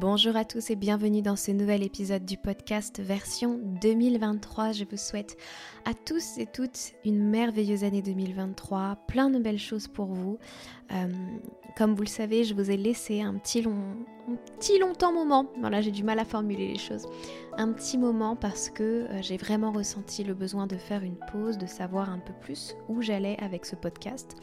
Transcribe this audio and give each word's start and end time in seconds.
Bonjour 0.00 0.36
à 0.36 0.44
tous 0.44 0.70
et 0.70 0.76
bienvenue 0.76 1.22
dans 1.22 1.34
ce 1.34 1.50
nouvel 1.50 1.82
épisode 1.82 2.24
du 2.24 2.36
podcast 2.36 3.00
version 3.00 3.58
2023. 3.82 4.70
Je 4.70 4.84
vous 4.88 4.96
souhaite 4.96 5.36
à 5.84 5.92
tous 5.92 6.38
et 6.38 6.46
toutes 6.46 6.92
une 7.04 7.28
merveilleuse 7.28 7.82
année 7.82 8.00
2023, 8.00 8.96
plein 9.08 9.28
de 9.28 9.40
belles 9.40 9.58
choses 9.58 9.88
pour 9.88 10.06
vous. 10.06 10.38
Euh, 10.92 11.08
comme 11.76 11.96
vous 11.96 12.02
le 12.02 12.08
savez, 12.08 12.44
je 12.44 12.54
vous 12.54 12.70
ai 12.70 12.76
laissé 12.76 13.22
un 13.22 13.34
petit 13.38 13.60
long, 13.60 13.96
un 14.30 14.36
petit 14.56 14.78
longtemps 14.78 15.12
moment. 15.12 15.46
Voilà, 15.58 15.80
j'ai 15.80 15.90
du 15.90 16.04
mal 16.04 16.20
à 16.20 16.24
formuler 16.24 16.68
les 16.68 16.78
choses. 16.78 17.06
Un 17.56 17.72
petit 17.72 17.98
moment 17.98 18.36
parce 18.36 18.70
que 18.70 18.84
euh, 18.84 19.20
j'ai 19.20 19.36
vraiment 19.36 19.72
ressenti 19.72 20.22
le 20.22 20.34
besoin 20.34 20.68
de 20.68 20.76
faire 20.76 21.02
une 21.02 21.18
pause, 21.32 21.58
de 21.58 21.66
savoir 21.66 22.08
un 22.08 22.20
peu 22.20 22.34
plus 22.40 22.76
où 22.88 23.02
j'allais 23.02 23.36
avec 23.40 23.66
ce 23.66 23.74
podcast. 23.74 24.36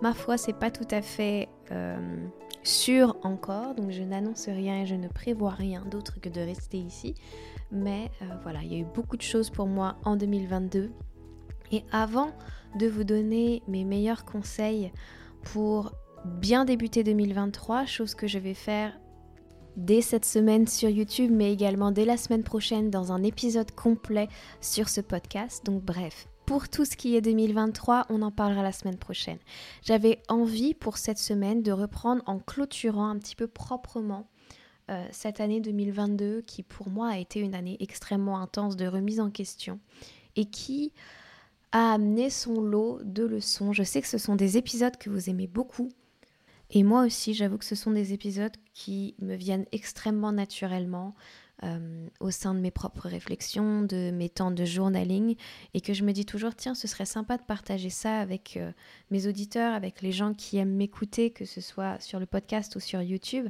Ma 0.00 0.14
foi, 0.14 0.36
c'est 0.36 0.56
pas 0.56 0.70
tout 0.70 0.86
à 0.92 1.02
fait 1.02 1.48
euh, 1.72 1.96
sûr 2.62 3.16
encore, 3.22 3.74
donc 3.74 3.90
je 3.90 4.02
n'annonce 4.02 4.46
rien 4.46 4.82
et 4.82 4.86
je 4.86 4.94
ne 4.94 5.08
prévois 5.08 5.50
rien 5.50 5.84
d'autre 5.90 6.20
que 6.20 6.28
de 6.28 6.40
rester 6.40 6.78
ici. 6.78 7.14
Mais 7.70 8.10
euh, 8.22 8.26
voilà, 8.42 8.62
il 8.62 8.72
y 8.72 8.76
a 8.76 8.78
eu 8.78 8.86
beaucoup 8.94 9.16
de 9.16 9.22
choses 9.22 9.50
pour 9.50 9.66
moi 9.66 9.96
en 10.04 10.16
2022. 10.16 10.90
Et 11.72 11.84
avant 11.90 12.32
de 12.78 12.86
vous 12.86 13.04
donner 13.04 13.62
mes 13.66 13.84
meilleurs 13.84 14.24
conseils 14.24 14.92
pour 15.42 15.92
bien 16.24 16.64
débuter 16.64 17.02
2023, 17.02 17.86
chose 17.86 18.14
que 18.14 18.26
je 18.26 18.38
vais 18.38 18.54
faire 18.54 18.98
dès 19.76 20.02
cette 20.02 20.26
semaine 20.26 20.66
sur 20.66 20.90
YouTube, 20.90 21.30
mais 21.32 21.52
également 21.52 21.90
dès 21.90 22.04
la 22.04 22.16
semaine 22.16 22.44
prochaine 22.44 22.90
dans 22.90 23.10
un 23.10 23.22
épisode 23.22 23.70
complet 23.72 24.28
sur 24.60 24.88
ce 24.88 25.00
podcast. 25.00 25.64
Donc 25.64 25.82
bref, 25.82 26.28
pour 26.46 26.68
tout 26.68 26.84
ce 26.84 26.96
qui 26.96 27.16
est 27.16 27.20
2023, 27.20 28.06
on 28.10 28.22
en 28.22 28.30
parlera 28.30 28.62
la 28.62 28.72
semaine 28.72 28.98
prochaine. 28.98 29.38
J'avais 29.82 30.20
envie 30.28 30.74
pour 30.74 30.98
cette 30.98 31.18
semaine 31.18 31.62
de 31.62 31.72
reprendre 31.72 32.22
en 32.26 32.38
clôturant 32.38 33.08
un 33.08 33.18
petit 33.18 33.36
peu 33.36 33.46
proprement 33.46 34.28
euh, 34.90 35.06
cette 35.12 35.40
année 35.40 35.60
2022 35.60 36.42
qui 36.42 36.62
pour 36.62 36.88
moi 36.88 37.10
a 37.10 37.18
été 37.18 37.40
une 37.40 37.54
année 37.54 37.76
extrêmement 37.80 38.40
intense 38.40 38.76
de 38.76 38.86
remise 38.86 39.20
en 39.20 39.30
question 39.30 39.78
et 40.34 40.46
qui 40.46 40.92
a 41.70 41.92
amené 41.92 42.30
son 42.30 42.60
lot 42.60 43.00
de 43.04 43.24
leçons. 43.24 43.72
Je 43.72 43.82
sais 43.82 44.02
que 44.02 44.08
ce 44.08 44.18
sont 44.18 44.36
des 44.36 44.56
épisodes 44.56 44.96
que 44.96 45.08
vous 45.08 45.30
aimez 45.30 45.46
beaucoup. 45.46 45.90
Et 46.70 46.82
moi 46.82 47.04
aussi, 47.04 47.34
j'avoue 47.34 47.58
que 47.58 47.64
ce 47.64 47.74
sont 47.74 47.90
des 47.90 48.12
épisodes 48.12 48.56
qui 48.74 49.14
me 49.20 49.34
viennent 49.34 49.66
extrêmement 49.72 50.32
naturellement. 50.32 51.14
Euh, 51.64 52.08
au 52.18 52.32
sein 52.32 52.54
de 52.54 52.60
mes 52.60 52.72
propres 52.72 53.08
réflexions, 53.08 53.82
de 53.82 54.10
mes 54.10 54.28
temps 54.28 54.50
de 54.50 54.64
journaling, 54.64 55.36
et 55.74 55.80
que 55.80 55.92
je 55.92 56.02
me 56.02 56.12
dis 56.12 56.26
toujours, 56.26 56.56
tiens, 56.56 56.74
ce 56.74 56.88
serait 56.88 57.06
sympa 57.06 57.36
de 57.36 57.44
partager 57.44 57.90
ça 57.90 58.18
avec 58.18 58.56
euh, 58.56 58.72
mes 59.10 59.28
auditeurs, 59.28 59.72
avec 59.72 60.02
les 60.02 60.10
gens 60.10 60.34
qui 60.34 60.56
aiment 60.58 60.74
m'écouter, 60.74 61.30
que 61.30 61.44
ce 61.44 61.60
soit 61.60 62.00
sur 62.00 62.18
le 62.18 62.26
podcast 62.26 62.74
ou 62.74 62.80
sur 62.80 63.00
YouTube. 63.00 63.48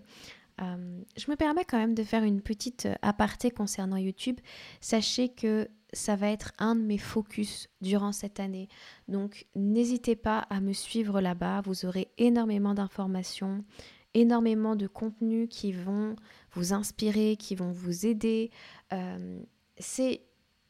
Euh, 0.61 1.01
je 1.17 1.31
me 1.31 1.37
permets 1.37 1.65
quand 1.65 1.79
même 1.79 1.95
de 1.95 2.03
faire 2.03 2.23
une 2.23 2.43
petite 2.43 2.87
aparté 3.01 3.51
concernant 3.51 3.97
YouTube. 3.97 4.39
Sachez 4.83 5.31
que 5.31 5.69
ça 5.95 6.15
va 6.15 6.29
être 6.31 6.53
un 6.59 6.75
de 6.75 6.83
mes 6.83 6.99
focus 6.99 7.69
durant 7.81 8.13
cette 8.13 8.41
année. 8.41 8.69
Donc 9.09 9.47
n'hésitez 9.55 10.17
pas 10.17 10.41
à 10.51 10.61
me 10.61 10.75
suivre 10.75 11.23
là-bas. 11.23 11.63
Vous 11.63 11.87
aurez 11.87 12.09
énormément 12.19 12.75
d'informations, 12.75 13.65
énormément 14.13 14.77
de 14.77 14.87
contenus 14.87 15.49
qui 15.51 15.73
vont 15.73 16.17
vous 16.53 16.73
inspirer, 16.73 17.37
qui 17.37 17.55
vont 17.55 17.73
vous 17.73 18.07
aider. 18.07 18.51
Euh, 18.93 19.41
c'est 19.79 20.23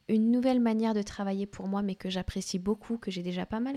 une 0.07 0.31
nouvelle 0.31 0.59
manière 0.59 0.93
de 0.93 1.01
travailler 1.01 1.45
pour 1.45 1.67
moi, 1.67 1.81
mais 1.81 1.95
que 1.95 2.09
j'apprécie 2.09 2.59
beaucoup, 2.59 2.97
que 2.97 3.11
j'ai 3.11 3.23
déjà 3.23 3.45
pas 3.45 3.59
mal 3.59 3.75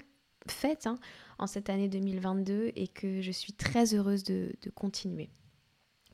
faite 0.51 0.87
hein, 0.87 0.99
en 1.39 1.47
cette 1.47 1.71
année 1.71 1.89
2022 1.89 2.73
et 2.75 2.89
que 2.89 3.21
je 3.21 3.31
suis 3.31 3.53
très 3.53 3.95
heureuse 3.95 4.25
de, 4.25 4.53
continuer. 4.75 5.31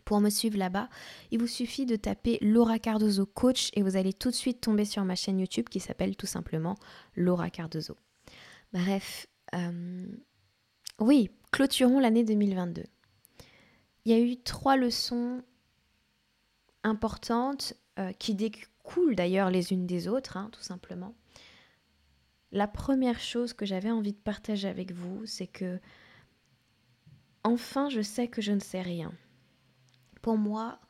Pour 0.05 0.21
me 0.21 0.31
suivre 0.31 0.59
là-bas, 0.59 0.89
il 1.31 1.39
vous 1.39 1.47
suffit 1.47 1.87
de 1.87 1.97
taper 1.97 2.39
Laura 2.41 2.79
Cardozo 2.79 3.25
Coach 3.25 3.71
et 3.75 3.83
vous 3.83 3.97
allez 3.97 4.12
tout 4.12 4.31
de 4.31 4.34
suite 4.34 4.61
tomber 4.61 4.84
sur 4.84 5.05
ma 5.05 5.15
chaîne 5.15 5.39
YouTube 5.39 5.69
qui 5.69 5.81
s'appelle 5.81 6.16
tout 6.16 6.27
simplement 6.27 6.77
Laura 7.15 7.50
Cardozo. 7.50 7.97
Bref, 8.72 9.28
euh, 9.55 10.06
oui, 10.99 11.31
clôturons 11.53 12.00
l'année 12.00 12.25
2022. 12.25 12.83
Il 14.05 14.12
y 14.12 14.15
a 14.15 14.19
eu 14.19 14.37
trois 14.43 14.77
leçons 14.77 15.43
importantes 16.84 17.75
euh, 17.98 18.12
qui 18.12 18.34
découlent 18.34 19.15
d'ailleurs 19.15 19.50
les 19.50 19.72
unes 19.72 19.87
des 19.87 20.09
autres, 20.09 20.37
hein, 20.37 20.48
tout 20.53 20.62
simplement. 20.62 21.15
La 22.50 22.69
première 22.69 23.20
chose 23.20 23.53
que 23.53 23.65
j'avais 23.65 23.91
envie 23.91 24.12
de 24.12 24.19
partager 24.19 24.69
avec 24.69 24.92
vous, 24.92 25.25
c'est 25.26 25.47
que 25.47 25.81
enfin 27.44 27.88
je 27.88 28.03
sais 28.03 28.28
que 28.28 28.42
je 28.42 28.53
ne 28.53 28.60
sais 28.60 28.82
rien. 28.82 29.12
Pour 30.21 30.37
moi, 30.37 30.81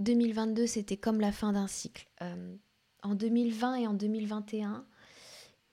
2022 0.00 0.66
c'était 0.66 0.96
comme 0.96 1.20
la 1.20 1.32
fin 1.32 1.52
d'un 1.52 1.68
cycle. 1.68 2.08
Euh, 2.22 2.56
en 3.02 3.14
2020 3.14 3.76
et 3.76 3.86
en 3.86 3.94
2021, 3.94 4.84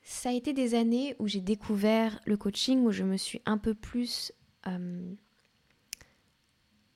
ça 0.03 0.29
a 0.29 0.33
été 0.33 0.53
des 0.53 0.75
années 0.75 1.15
où 1.19 1.27
j'ai 1.27 1.41
découvert 1.41 2.19
le 2.25 2.37
coaching, 2.37 2.83
où 2.85 2.91
je 2.91 3.03
me 3.03 3.17
suis 3.17 3.41
un 3.45 3.57
peu 3.57 3.73
plus 3.73 4.31
euh, 4.67 5.15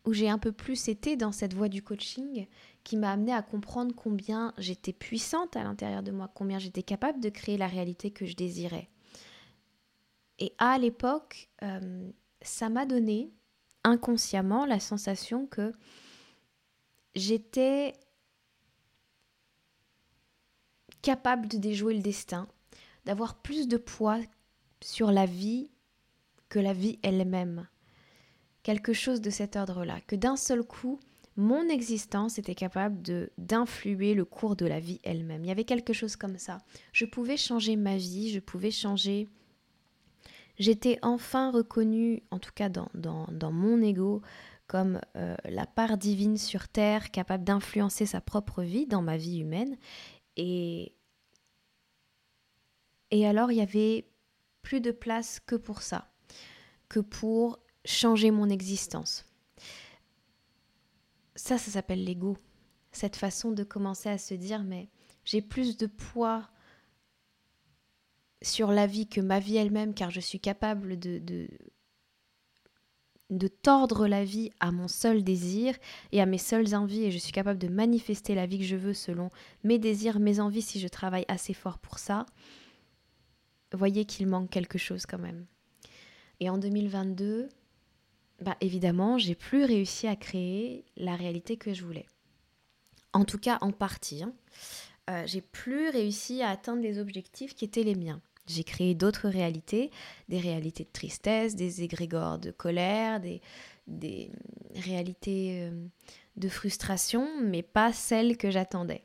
où 0.08 0.14
j'ai 0.14 0.30
un 0.30 0.38
peu 0.38 0.54
plus 0.54 0.88
été 0.88 1.18
dans 1.18 1.34
cette 1.34 1.54
voie 1.54 1.68
du 1.68 1.84
coaching 1.84 2.48
qui 2.86 2.96
m'a 2.96 3.12
amené 3.12 3.34
à 3.34 3.42
comprendre 3.42 3.94
combien 3.94 4.54
j'étais 4.58 4.94
puissante 4.94 5.58
à 5.58 5.64
l'intérieur 5.64 6.02
de 6.02 6.12
moi, 6.12 6.32
combien 6.34 6.60
j'étais 6.60 6.82
capable 6.82 7.20
de 7.20 7.28
créer 7.28 7.58
la 7.58 7.68
réalité 7.68 8.12
que 8.12 8.26
je 8.26 8.38
désirais. 8.38 8.90
Et 10.40 10.54
à 10.60 10.78
l'époque, 10.78 11.50
euh, 11.62 12.10
ça 12.42 12.70
m'a 12.70 12.86
donné 12.86 13.34
inconsciemment 13.84 14.66
la 14.66 14.80
sensation 14.80 15.46
que 15.46 15.74
j'étais 17.14 17.94
capable 21.02 21.50
de 21.50 21.58
déjouer 21.58 21.96
le 21.96 22.02
destin, 22.02 22.48
d'avoir 23.04 23.42
plus 23.42 23.68
de 23.68 23.76
poids 23.76 24.22
sur 24.82 25.12
la 25.12 25.26
vie 25.26 25.70
que 26.48 26.60
la 26.60 26.72
vie 26.72 26.98
elle-même 27.04 27.68
quelque 28.68 28.92
chose 28.92 29.22
de 29.22 29.30
cet 29.30 29.56
ordre-là, 29.56 30.02
que 30.08 30.18
d'un 30.18 30.36
seul 30.36 30.62
coup, 30.62 31.00
mon 31.38 31.70
existence 31.70 32.38
était 32.38 32.54
capable 32.54 32.98
d'influer 33.38 34.14
le 34.14 34.26
cours 34.26 34.58
de 34.58 34.66
la 34.66 34.82
vie 34.82 35.00
elle-même. 35.04 35.46
Il 35.46 35.48
y 35.48 35.52
avait 35.52 35.64
quelque 35.64 35.94
chose 35.94 36.18
comme 36.18 36.38
ça. 36.38 36.58
Je 36.92 37.06
pouvais 37.06 37.38
changer 37.38 37.78
ma 37.78 37.96
vie, 37.96 38.30
je 38.30 38.42
pouvais 38.42 38.72
changer. 38.72 39.30
J'étais 40.60 41.00
enfin 41.02 41.50
reconnue, 41.50 42.24
en 42.30 42.40
tout 42.40 42.52
cas 42.54 42.68
dans, 42.68 42.90
dans, 42.94 43.52
mon 43.54 43.82
ego, 43.82 44.22
comme 44.68 45.00
euh, 45.16 45.38
la 45.46 45.66
part 45.66 45.98
divine 45.98 46.36
sur 46.36 46.68
Terre, 46.68 47.10
capable 47.12 47.46
d'influencer 47.46 48.06
sa 48.06 48.20
propre 48.20 48.64
vie 48.64 48.86
dans 48.86 49.02
ma 49.02 49.16
vie 49.16 49.40
humaine. 49.40 49.78
Et, 50.36 50.94
et 53.12 53.26
alors, 53.26 53.50
il 53.50 53.60
y 53.60 53.62
avait 53.62 54.10
plus 54.62 54.82
de 54.82 54.92
place 54.92 55.40
que 55.40 55.56
pour 55.56 55.82
ça, 55.82 56.12
que 56.90 57.00
pour 57.00 57.60
changer 57.88 58.32
mon 58.32 58.50
existence. 58.50 59.26
Ça, 61.36 61.58
ça 61.58 61.72
s'appelle 61.72 62.04
l'ego. 62.04 62.38
Cette 62.92 63.16
façon 63.16 63.52
de 63.52 63.64
commencer 63.64 64.10
à 64.10 64.18
se 64.18 64.34
dire, 64.34 64.64
mais 64.64 64.90
j'ai 65.24 65.42
plus 65.42 65.78
de 65.78 65.88
poids 65.88 66.50
sur 68.42 68.72
la 68.72 68.88
vie 68.88 69.08
que 69.08 69.22
ma 69.22 69.40
vie 69.40 69.58
elle-même, 69.58 69.94
car 69.94 70.12
je 70.12 70.20
suis 70.20 70.40
capable 70.40 71.00
de, 71.00 71.20
de, 73.30 73.48
tordre 73.48 74.08
la 74.08 74.24
vie 74.24 74.52
à 74.60 74.72
mon 74.72 74.88
seul 74.88 75.24
désir 75.24 75.76
et 76.12 76.22
à 76.22 76.26
mes 76.26 76.38
seules 76.38 76.76
envies, 76.76 77.04
et 77.04 77.12
je 77.12 77.18
suis 77.18 77.32
capable 77.32 77.60
de 77.60 77.68
manifester 77.68 78.36
la 78.36 78.46
vie 78.46 78.60
que 78.60 78.66
je 78.66 78.76
veux 78.76 78.94
selon 78.94 79.30
mes 79.64 79.80
désirs, 79.80 80.20
mes 80.20 80.40
envies, 80.40 80.62
si 80.62 80.80
je 80.80 80.88
travaille 80.88 81.26
assez 81.28 81.54
fort 81.54 81.80
pour 81.80 82.00
ça. 82.00 82.26
Voyez 83.74 84.06
qu'il 84.06 84.28
manque 84.28 84.50
quelque 84.50 84.78
chose 84.78 85.06
quand 85.06 85.20
même. 85.20 85.46
Et 86.40 86.50
en 86.50 86.58
2022, 86.58 87.50
bah 88.42 88.56
évidemment, 88.62 89.18
j'ai 89.18 89.36
plus 89.36 89.64
réussi 89.64 90.08
à 90.08 90.16
créer 90.16 90.86
la 90.96 91.16
réalité 91.16 91.58
que 91.58 91.74
je 91.74 91.84
voulais. 91.84 92.06
En 93.14 93.26
tout 93.26 93.40
cas, 93.40 93.58
en 93.62 93.72
partie. 93.72 94.24
Hein. 94.24 94.34
Euh, 95.10 95.24
j'ai 95.26 95.42
plus 95.42 95.90
réussi 95.90 96.42
à 96.42 96.50
atteindre 96.50 96.82
les 96.82 97.00
objectifs 97.00 97.56
qui 97.56 97.66
étaient 97.66 97.84
les 97.84 97.96
miens. 97.96 98.22
J'ai 98.46 98.64
créé 98.64 98.96
d'autres 98.96 99.28
réalités, 99.28 99.92
des 100.30 100.40
réalités 100.40 100.84
de 100.84 100.92
tristesse, 100.92 101.56
des 101.56 101.84
égrégores 101.84 102.38
de 102.38 102.52
colère, 102.52 103.20
des, 103.20 103.42
des 103.88 104.32
réalités 104.76 105.64
euh, 105.64 105.88
de 106.36 106.48
frustration, 106.48 107.28
mais 107.42 107.64
pas 107.64 107.92
celles 107.92 108.38
que 108.38 108.52
j'attendais. 108.52 109.04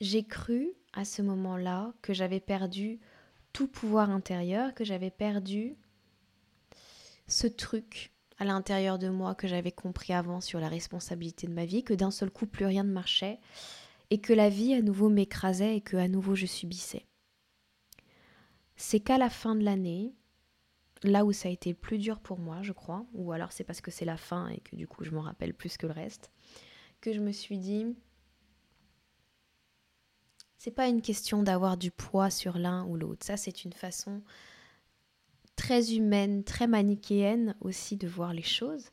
J'ai 0.00 0.24
cru 0.24 0.72
à 0.92 1.04
ce 1.04 1.22
moment-là 1.22 1.92
que 2.02 2.12
j'avais 2.12 2.40
perdu 2.40 2.98
tout 3.52 3.68
pouvoir 3.68 4.10
intérieur, 4.10 4.74
que 4.74 4.84
j'avais 4.84 5.10
perdu 5.10 5.76
ce 7.26 7.46
truc 7.46 8.12
à 8.38 8.44
l'intérieur 8.44 8.98
de 8.98 9.08
moi 9.08 9.34
que 9.34 9.48
j'avais 9.48 9.72
compris 9.72 10.12
avant 10.12 10.40
sur 10.40 10.60
la 10.60 10.68
responsabilité 10.68 11.46
de 11.46 11.52
ma 11.52 11.64
vie, 11.64 11.84
que 11.84 11.94
d'un 11.94 12.10
seul 12.10 12.30
coup 12.30 12.46
plus 12.46 12.66
rien 12.66 12.84
ne 12.84 12.92
marchait 12.92 13.38
et 14.10 14.20
que 14.20 14.32
la 14.32 14.48
vie 14.48 14.74
à 14.74 14.82
nouveau 14.82 15.08
m'écrasait 15.08 15.76
et 15.76 15.80
que 15.80 15.96
à 15.96 16.08
nouveau 16.08 16.34
je 16.34 16.46
subissais. 16.46 17.06
C'est 18.76 19.00
qu'à 19.00 19.18
la 19.18 19.30
fin 19.30 19.54
de 19.54 19.64
l'année, 19.64 20.12
là 21.02 21.24
où 21.24 21.32
ça 21.32 21.48
a 21.48 21.52
été 21.52 21.70
le 21.70 21.76
plus 21.76 21.98
dur 21.98 22.18
pour 22.18 22.38
moi, 22.38 22.62
je 22.62 22.72
crois, 22.72 23.06
ou 23.14 23.32
alors 23.32 23.52
c'est 23.52 23.64
parce 23.64 23.80
que 23.80 23.90
c'est 23.90 24.04
la 24.04 24.16
fin 24.16 24.48
et 24.48 24.58
que 24.58 24.74
du 24.76 24.88
coup 24.88 25.04
je 25.04 25.10
m'en 25.12 25.22
rappelle 25.22 25.54
plus 25.54 25.76
que 25.76 25.86
le 25.86 25.92
reste, 25.92 26.30
que 27.00 27.12
je 27.12 27.20
me 27.20 27.32
suis 27.32 27.58
dit, 27.58 27.86
c'est 30.64 30.70
pas 30.70 30.88
une 30.88 31.02
question 31.02 31.42
d'avoir 31.42 31.76
du 31.76 31.90
poids 31.90 32.30
sur 32.30 32.56
l'un 32.56 32.86
ou 32.86 32.96
l'autre. 32.96 33.26
Ça, 33.26 33.36
c'est 33.36 33.64
une 33.64 33.74
façon 33.74 34.22
très 35.56 35.94
humaine, 35.94 36.44
très 36.44 36.66
manichéenne 36.66 37.54
aussi 37.60 37.96
de 37.96 38.08
voir 38.08 38.32
les 38.32 38.42
choses. 38.42 38.90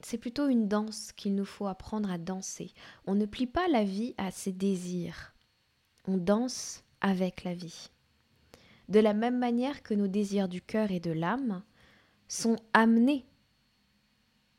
C'est 0.00 0.18
plutôt 0.18 0.48
une 0.48 0.68
danse 0.68 1.12
qu'il 1.12 1.34
nous 1.34 1.44
faut 1.44 1.66
apprendre 1.66 2.10
à 2.10 2.18
danser. 2.18 2.72
On 3.06 3.14
ne 3.14 3.26
plie 3.26 3.46
pas 3.46 3.66
la 3.68 3.84
vie 3.84 4.14
à 4.16 4.30
ses 4.30 4.52
désirs. 4.52 5.34
On 6.06 6.16
danse 6.16 6.84
avec 7.00 7.44
la 7.44 7.54
vie. 7.54 7.90
De 8.88 9.00
la 9.00 9.12
même 9.12 9.38
manière 9.38 9.82
que 9.82 9.94
nos 9.94 10.06
désirs 10.06 10.48
du 10.48 10.62
cœur 10.62 10.90
et 10.90 11.00
de 11.00 11.10
l'âme 11.10 11.62
sont 12.28 12.56
amenés 12.72 13.26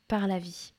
par 0.08 0.26
la 0.26 0.38
vie. 0.38 0.72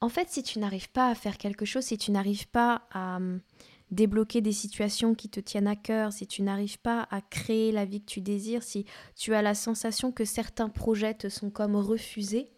En 0.00 0.08
fait, 0.08 0.28
si 0.30 0.42
tu 0.42 0.58
n'arrives 0.58 0.90
pas 0.90 1.10
à 1.10 1.14
faire 1.14 1.38
quelque 1.38 1.64
chose, 1.64 1.84
si 1.84 1.98
tu 1.98 2.12
n'arrives 2.12 2.48
pas 2.48 2.86
à 2.92 3.16
hum, 3.16 3.40
débloquer 3.90 4.40
des 4.40 4.52
situations 4.52 5.14
qui 5.14 5.28
te 5.28 5.40
tiennent 5.40 5.66
à 5.66 5.76
cœur, 5.76 6.12
si 6.12 6.26
tu 6.26 6.42
n'arrives 6.42 6.78
pas 6.78 7.08
à 7.10 7.20
créer 7.20 7.72
la 7.72 7.84
vie 7.84 8.00
que 8.00 8.10
tu 8.10 8.20
désires, 8.20 8.62
si 8.62 8.84
tu 9.16 9.34
as 9.34 9.42
la 9.42 9.54
sensation 9.54 10.12
que 10.12 10.24
certains 10.24 10.68
projets 10.68 11.14
te 11.14 11.28
sont 11.28 11.50
comme 11.50 11.76
refusés, 11.76 12.52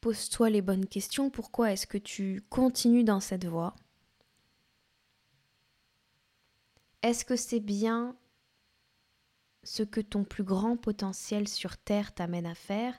pose-toi 0.00 0.50
les 0.50 0.62
bonnes 0.62 0.86
questions. 0.86 1.30
Pourquoi 1.30 1.72
est-ce 1.72 1.86
que 1.86 1.98
tu 1.98 2.42
continues 2.48 3.04
dans 3.04 3.20
cette 3.20 3.46
voie? 3.46 3.74
Est-ce 7.02 7.24
que 7.24 7.36
c'est 7.36 7.60
bien 7.60 8.16
ce 9.64 9.82
que 9.82 10.00
ton 10.00 10.24
plus 10.24 10.44
grand 10.44 10.76
potentiel 10.76 11.48
sur 11.48 11.76
Terre 11.76 12.14
t'amène 12.14 12.46
à 12.46 12.54
faire? 12.54 12.98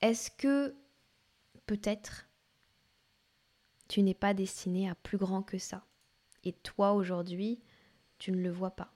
Est-ce 0.00 0.30
que 0.30 0.74
peut-être 1.66 2.25
tu 3.88 4.02
n'es 4.02 4.14
pas 4.14 4.34
destiné 4.34 4.88
à 4.88 4.94
plus 4.94 5.18
grand 5.18 5.42
que 5.42 5.58
ça. 5.58 5.84
Et 6.44 6.52
toi 6.52 6.92
aujourd'hui, 6.92 7.60
tu 8.18 8.32
ne 8.32 8.40
le 8.40 8.50
vois 8.50 8.70
pas. 8.70 8.92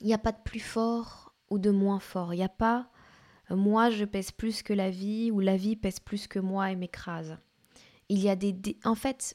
Il 0.00 0.06
n'y 0.06 0.14
a 0.14 0.18
pas 0.18 0.32
de 0.32 0.42
plus 0.42 0.60
fort 0.60 1.32
ou 1.48 1.58
de 1.58 1.70
moins 1.70 2.00
fort. 2.00 2.34
Il 2.34 2.38
n'y 2.38 2.44
a 2.44 2.48
pas 2.48 2.90
euh, 3.50 3.56
moi 3.56 3.90
je 3.90 4.04
pèse 4.04 4.30
plus 4.30 4.62
que 4.62 4.72
la 4.72 4.90
vie 4.90 5.30
ou 5.30 5.40
la 5.40 5.56
vie 5.56 5.76
pèse 5.76 6.00
plus 6.00 6.26
que 6.26 6.38
moi 6.38 6.70
et 6.70 6.76
m'écrase. 6.76 7.38
Il 8.08 8.18
y 8.18 8.28
a 8.28 8.36
des, 8.36 8.76
En 8.84 8.94
fait, 8.94 9.34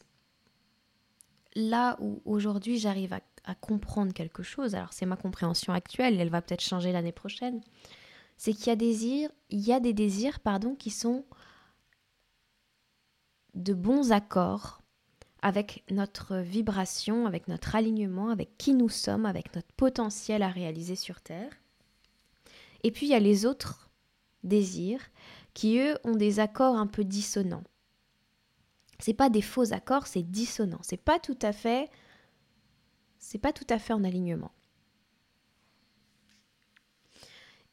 là 1.55 1.97
où 1.99 2.21
aujourd'hui 2.25 2.77
j'arrive 2.79 3.13
à, 3.13 3.21
à, 3.45 3.55
comprendre 3.55 4.13
quelque 4.13 4.43
chose, 4.43 4.75
alors 4.75 4.93
c'est 4.93 5.05
ma 5.05 5.15
compréhension 5.15 5.73
actuelle, 5.73 6.19
elle 6.19 6.29
va 6.29 6.41
peut-être 6.41 6.61
changer 6.61 6.91
l'année 6.91 7.11
prochaine, 7.11 7.61
c'est 8.37 8.53
qu'il 8.53 8.67
y 8.67 8.69
a 8.69 8.75
des 8.75 9.27
il 9.49 9.59
y 9.59 9.73
a 9.73 9.79
des 9.79 9.93
désirs 9.93 10.39
pardon, 10.39 10.75
qui 10.75 10.89
sont 10.89 11.25
de 13.55 13.73
bons 13.73 14.11
accords 14.11 14.81
avec 15.41 15.83
notre 15.89 16.37
vibration, 16.37 17.25
avec 17.25 17.47
notre 17.47 17.75
alignement, 17.75 18.29
avec 18.29 18.57
qui 18.57 18.73
nous 18.73 18.89
sommes, 18.89 19.25
avec 19.25 19.55
notre 19.55 19.71
potentiel 19.73 20.43
à 20.43 20.49
réaliser 20.49 20.95
sur 20.95 21.21
Terre. 21.21 21.51
Et 22.83 22.91
puis 22.91 23.07
il 23.07 23.09
y 23.09 23.15
a 23.15 23.19
les 23.19 23.45
autres 23.45 23.89
désirs 24.43 25.01
qui 25.53 25.79
eux 25.79 25.97
ont 26.03 26.15
des 26.15 26.39
accords 26.39 26.75
un 26.75 26.87
peu 26.87 27.03
dissonants. 27.03 27.63
C'est 28.99 29.13
pas 29.13 29.29
des 29.29 29.41
faux 29.41 29.73
accords, 29.73 30.07
c'est 30.07 30.23
dissonant. 30.23 30.79
C'est 30.81 30.97
pas 30.97 31.19
tout 31.19 31.37
à 31.41 31.53
fait 31.53 31.89
c'est 33.19 33.39
pas 33.39 33.51
tout 33.51 33.65
à 33.69 33.79
fait 33.79 33.93
en 33.93 34.03
alignement. 34.03 34.51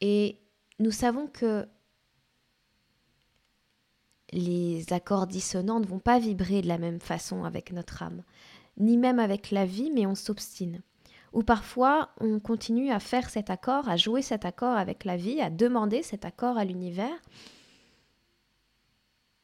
Et 0.01 0.41
nous 0.85 0.91
savons 0.91 1.27
que 1.27 1.67
les 4.33 4.93
accords 4.93 5.27
dissonants 5.27 5.81
ne 5.81 5.87
vont 5.87 5.99
pas 5.99 6.19
vibrer 6.19 6.61
de 6.61 6.69
la 6.69 6.77
même 6.77 7.01
façon 7.01 7.45
avec 7.45 7.73
notre 7.73 8.03
âme, 8.03 8.23
ni 8.77 8.99
même 8.99 9.19
avec 9.19 9.51
la 9.51 9.65
vie, 9.65 9.91
mais 9.91 10.05
on 10.05 10.15
s'obstine. 10.15 10.83
Ou 11.33 11.43
parfois 11.43 12.11
on 12.21 12.39
continue 12.39 12.91
à 12.91 13.01
faire 13.01 13.31
cet 13.31 13.49
accord, 13.49 13.89
à 13.89 13.97
jouer 13.97 14.21
cet 14.21 14.45
accord 14.45 14.77
avec 14.77 15.07
la 15.07 15.17
vie, 15.17 15.41
à 15.41 15.49
demander 15.49 16.03
cet 16.03 16.27
accord 16.27 16.59
à 16.59 16.67
l'univers, 16.67 17.19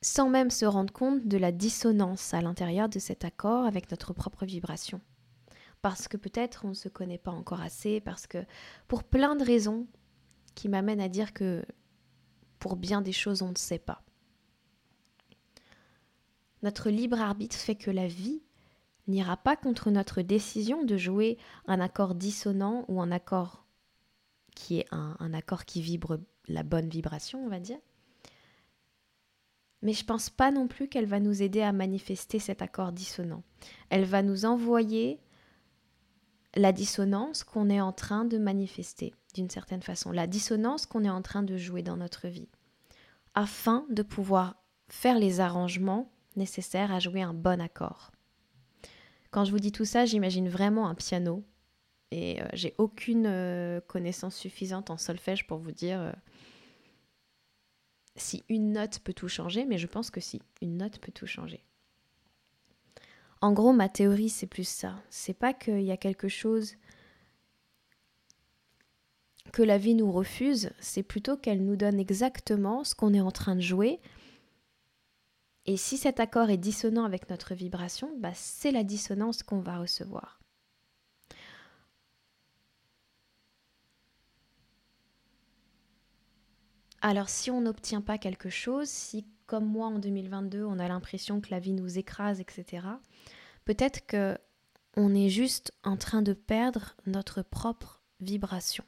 sans 0.03 0.29
même 0.29 0.51
se 0.51 0.67
rendre 0.67 0.93
compte 0.93 1.27
de 1.27 1.39
la 1.39 1.53
dissonance 1.53 2.35
à 2.35 2.43
l'intérieur 2.43 2.91
de 2.91 2.99
cet 2.99 3.25
accord 3.25 3.65
avec 3.65 3.91
notre 3.91 4.13
propre 4.13 4.45
vibration. 4.45 5.01
Parce 5.81 6.07
que 6.07 6.19
peut-être 6.19 6.67
on 6.67 6.71
ne 6.71 6.75
se 6.75 6.91
connaît 6.91 7.17
pas 7.17 7.31
encore 7.31 7.63
assez, 7.63 8.03
parce 8.03 8.27
que 8.27 8.45
pour 8.89 9.05
plein 9.05 9.37
de 9.37 9.45
raisons, 9.45 9.87
qui 10.55 10.69
m'amène 10.69 11.01
à 11.01 11.09
dire 11.09 11.33
que 11.33 11.65
pour 12.59 12.77
bien 12.77 13.01
des 13.01 13.13
choses, 13.13 13.43
on 13.43 13.51
ne 13.51 13.57
sait 13.57 13.79
pas. 13.79 14.03
Notre 16.63 16.91
libre 16.91 17.21
arbitre 17.21 17.57
fait 17.57 17.75
que 17.75 17.91
la 17.91 18.07
vie 18.07 18.43
n'ira 19.07 19.37
pas 19.37 19.57
contre 19.57 19.91
notre 19.91 20.23
décision 20.23 20.85
de 20.85 20.97
jouer 20.97 21.39
un 21.67 21.81
accord 21.81 22.15
dissonant 22.15 22.85
ou 22.89 23.01
un 23.01 23.11
accord 23.11 23.67
qui 24.55 24.79
est 24.79 24.87
un, 24.91 25.33
accord 25.33 25.65
qui 25.65 25.81
vibre 25.81 26.21
la 26.47 26.63
bonne 26.63 26.89
vibration, 26.89 27.45
on 27.45 27.49
va 27.49 27.61
dire. 27.61 27.79
Mais 29.83 29.95
je 29.95 30.05
pense 30.05 30.29
pas 30.29 30.51
non 30.51 30.69
plus 30.69 30.89
qu'elle 30.89 31.07
va 31.07 31.21
nous 31.21 31.43
aider 31.43 31.63
à 31.63 31.73
manifester 31.73 32.39
cet 32.39 32.61
accord 32.61 32.93
dissonant. 32.93 33.43
Elle 33.89 34.05
va 34.05 34.23
nous 34.23 34.45
envoyer 34.45 35.19
la 36.55 36.73
dissonance 36.73 37.43
qu'on 37.43 37.71
est 37.71 37.81
en 37.81 37.93
train 37.93 38.27
de 38.27 38.37
manifester 38.37 39.15
d'une 39.33 39.51
certaine 39.51 39.83
façon, 39.83 40.13
la 40.13 40.27
dissonance 40.27 40.87
qu'on 40.87 41.05
est 41.05 41.11
en 41.11 41.23
train 41.23 41.43
de 41.43 41.57
jouer 41.57 41.83
dans 41.83 41.97
notre 41.97 42.29
vie, 42.29 42.49
afin 43.35 43.87
de 43.91 44.03
pouvoir 44.03 44.57
faire 44.89 45.19
les 45.19 45.41
arrangements 45.41 46.11
nécessaires 46.37 46.93
à 46.93 46.99
jouer 46.99 47.23
un 47.23 47.35
bon 47.35 47.61
accord. 47.61 48.11
Quand 49.31 49.45
je 49.45 49.53
vous 49.53 49.61
dis 49.61 49.73
tout 49.73 49.85
ça, 49.85 50.05
j'imagine 50.05 50.49
vraiment 50.49 50.89
un 50.89 50.95
piano, 50.95 51.45
et 52.11 52.43
euh, 52.43 52.47
j'ai 52.53 52.75
aucune 52.79 53.27
euh, 53.27 53.81
connaissance 53.81 54.35
suffisante 54.35 54.91
en 54.91 54.97
solfège 54.97 55.47
pour 55.47 55.59
vous 55.59 55.71
dire 55.71 56.01
euh, 56.01 56.13
si 58.17 58.43
une 58.49 58.73
note 58.73 58.99
peut 59.01 59.13
tout 59.13 59.29
changer, 59.29 59.65
mais 59.65 59.79
je 59.79 59.87
pense 59.87 60.11
que 60.11 60.21
si, 60.21 60.43
une 60.61 60.77
note 60.77 60.99
peut 60.99 61.13
tout 61.13 61.27
changer. 61.27 61.65
En 63.41 63.53
gros, 63.53 63.73
ma 63.73 63.89
théorie, 63.89 64.29
c'est 64.29 64.47
plus 64.47 64.69
ça. 64.69 64.97
C'est 65.09 65.35
pas 65.35 65.55
qu'il 65.55 65.83
y 65.83 65.93
a 65.93 65.97
quelque 65.97 66.29
chose 66.29 66.75
que 69.53 69.63
la 69.63 69.79
vie 69.79 69.95
nous 69.95 70.13
refuse, 70.13 70.71
c'est 70.79 71.03
plutôt 71.03 71.37
qu'elle 71.37 71.65
nous 71.65 71.77
donne 71.77 71.99
exactement 71.99 72.85
ce 72.85 72.95
qu'on 72.95 73.15
est 73.15 73.21
en 73.21 73.31
train 73.31 73.57
de 73.57 73.61
jouer. 73.61 74.01
Et 75.67 75.77
si 75.77 75.97
cet 75.99 76.21
accord 76.21 76.51
est 76.51 76.57
dissonant 76.57 77.05
avec 77.05 77.29
notre 77.31 77.55
vibration, 77.55 78.11
bah 78.19 78.33
c'est 78.35 78.73
la 78.73 78.85
dissonance 78.85 79.43
qu'on 79.43 79.61
va 79.61 79.79
recevoir. 79.79 80.41
Alors 87.03 87.29
si 87.29 87.51
on 87.51 87.63
n'obtient 87.63 88.03
pas 88.03 88.19
quelque 88.19 88.51
chose, 88.51 88.89
si 88.89 89.27
comme 89.47 89.65
moi 89.65 89.87
en 89.87 89.99
2022 89.99 90.65
on 90.65 90.79
a 90.79 90.89
l'impression 90.89 91.41
que 91.41 91.51
la 91.51 91.59
vie 91.59 91.73
nous 91.73 91.99
écrase, 91.99 92.41
etc., 92.41 92.87
peut-être 93.65 94.07
que 94.07 94.39
on 94.97 95.15
est 95.15 95.29
juste 95.29 95.73
en 95.85 95.97
train 95.97 96.21
de 96.21 96.33
perdre 96.33 96.97
notre 97.07 97.43
propre 97.43 98.03
vibration 98.21 98.85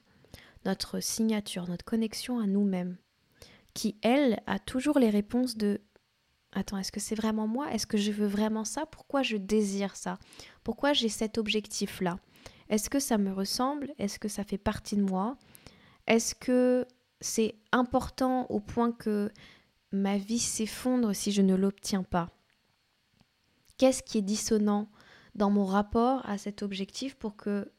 notre 0.65 1.01
signature, 1.01 1.69
notre 1.69 1.85
connexion 1.85 2.39
à 2.39 2.47
nous-mêmes, 2.47 2.97
qui, 3.75 3.97
elle, 4.03 4.41
a 4.47 4.59
toujours 4.59 4.99
les 4.99 5.11
réponses 5.11 5.57
de 5.57 5.81
Attends, 6.55 6.77
est-ce 6.77 6.93
que 6.93 7.01
c'est 7.01 7.15
vraiment 7.15 7.47
moi? 7.47 7.73
Est-ce 7.73 7.87
que 7.87 7.97
je 7.97 8.13
veux 8.13 8.27
vraiment 8.27 8.65
ça? 8.65 8.85
Pourquoi 8.85 9.23
je 9.23 9.39
désire 9.39 9.97
ça? 9.97 10.19
Pourquoi 10.63 10.93
j'ai 10.93 11.09
cet 11.09 11.39
objectif-là? 11.39 12.19
Est-ce 12.69 12.91
que 12.91 13.01
ça 13.01 13.17
me 13.17 13.33
ressemble? 13.33 13.95
Est-ce 13.99 14.19
que 14.19 14.29
ça 14.29 14.45
fait 14.45 14.59
partie 14.59 14.97
de 14.97 15.03
moi? 15.03 15.39
Est-ce 16.07 16.35
que 16.35 16.87
c'est 17.23 17.55
important 17.73 18.47
au 18.51 18.61
point 18.61 18.93
que 18.93 19.31
ma 19.93 20.19
vie 20.19 20.39
s'effondre 20.39 21.15
si 21.15 21.33
je 21.33 21.41
ne 21.41 21.55
l'obtiens 21.55 22.03
pas? 22.03 22.29
Qu'est-ce 23.79 24.03
qui 24.03 24.19
est 24.19 24.23
dissonant 24.23 24.91
dans 25.35 25.51
mon 25.51 25.65
rapport 25.65 26.21
à 26.29 26.37
cet 26.37 26.63
objectif 26.63 27.15
pour 27.15 27.37
que 27.37 27.73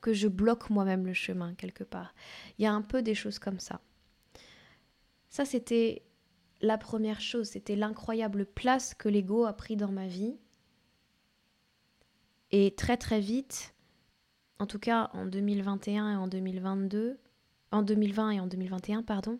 que 0.00 0.12
je 0.12 0.28
bloque 0.28 0.70
moi-même 0.70 1.06
le 1.06 1.14
chemin 1.14 1.54
quelque 1.54 1.84
part. 1.84 2.14
Il 2.58 2.62
y 2.62 2.66
a 2.66 2.72
un 2.72 2.82
peu 2.82 3.02
des 3.02 3.14
choses 3.14 3.38
comme 3.38 3.58
ça. 3.58 3.80
Ça, 5.28 5.44
c'était 5.44 6.02
la 6.60 6.78
première 6.78 7.20
chose, 7.20 7.50
c'était 7.50 7.76
l'incroyable 7.76 8.46
place 8.46 8.94
que 8.94 9.08
l'ego 9.08 9.44
a 9.44 9.52
pris 9.52 9.76
dans 9.76 9.92
ma 9.92 10.06
vie. 10.06 10.36
Et 12.50 12.74
très 12.74 12.96
très 12.96 13.20
vite, 13.20 13.74
en 14.58 14.66
tout 14.66 14.78
cas 14.78 15.10
en 15.14 15.26
2021 15.26 16.12
et 16.12 16.16
en 16.16 16.26
2022, 16.26 17.18
en 17.70 17.82
2020 17.82 18.30
et 18.30 18.40
en 18.40 18.46
2021, 18.46 19.02
pardon, 19.02 19.38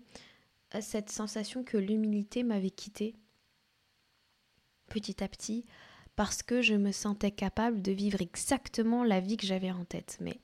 cette 0.80 1.10
sensation 1.10 1.64
que 1.64 1.76
l'humilité 1.76 2.44
m'avait 2.44 2.70
quittée 2.70 3.16
petit 4.88 5.22
à 5.22 5.28
petit 5.28 5.64
parce 6.16 6.42
que 6.42 6.62
je 6.62 6.74
me 6.74 6.92
sentais 6.92 7.30
capable 7.30 7.82
de 7.82 7.92
vivre 7.92 8.20
exactement 8.20 9.02
la 9.04 9.20
vie 9.20 9.36
que 9.36 9.46
j'avais 9.46 9.70
en 9.70 9.84
tête. 9.84 10.18
Mais 10.20 10.40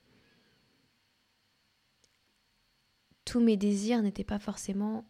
tous 3.26 3.40
mes 3.40 3.58
désirs 3.58 4.00
n'étaient 4.00 4.24
pas 4.24 4.38
forcément 4.38 5.04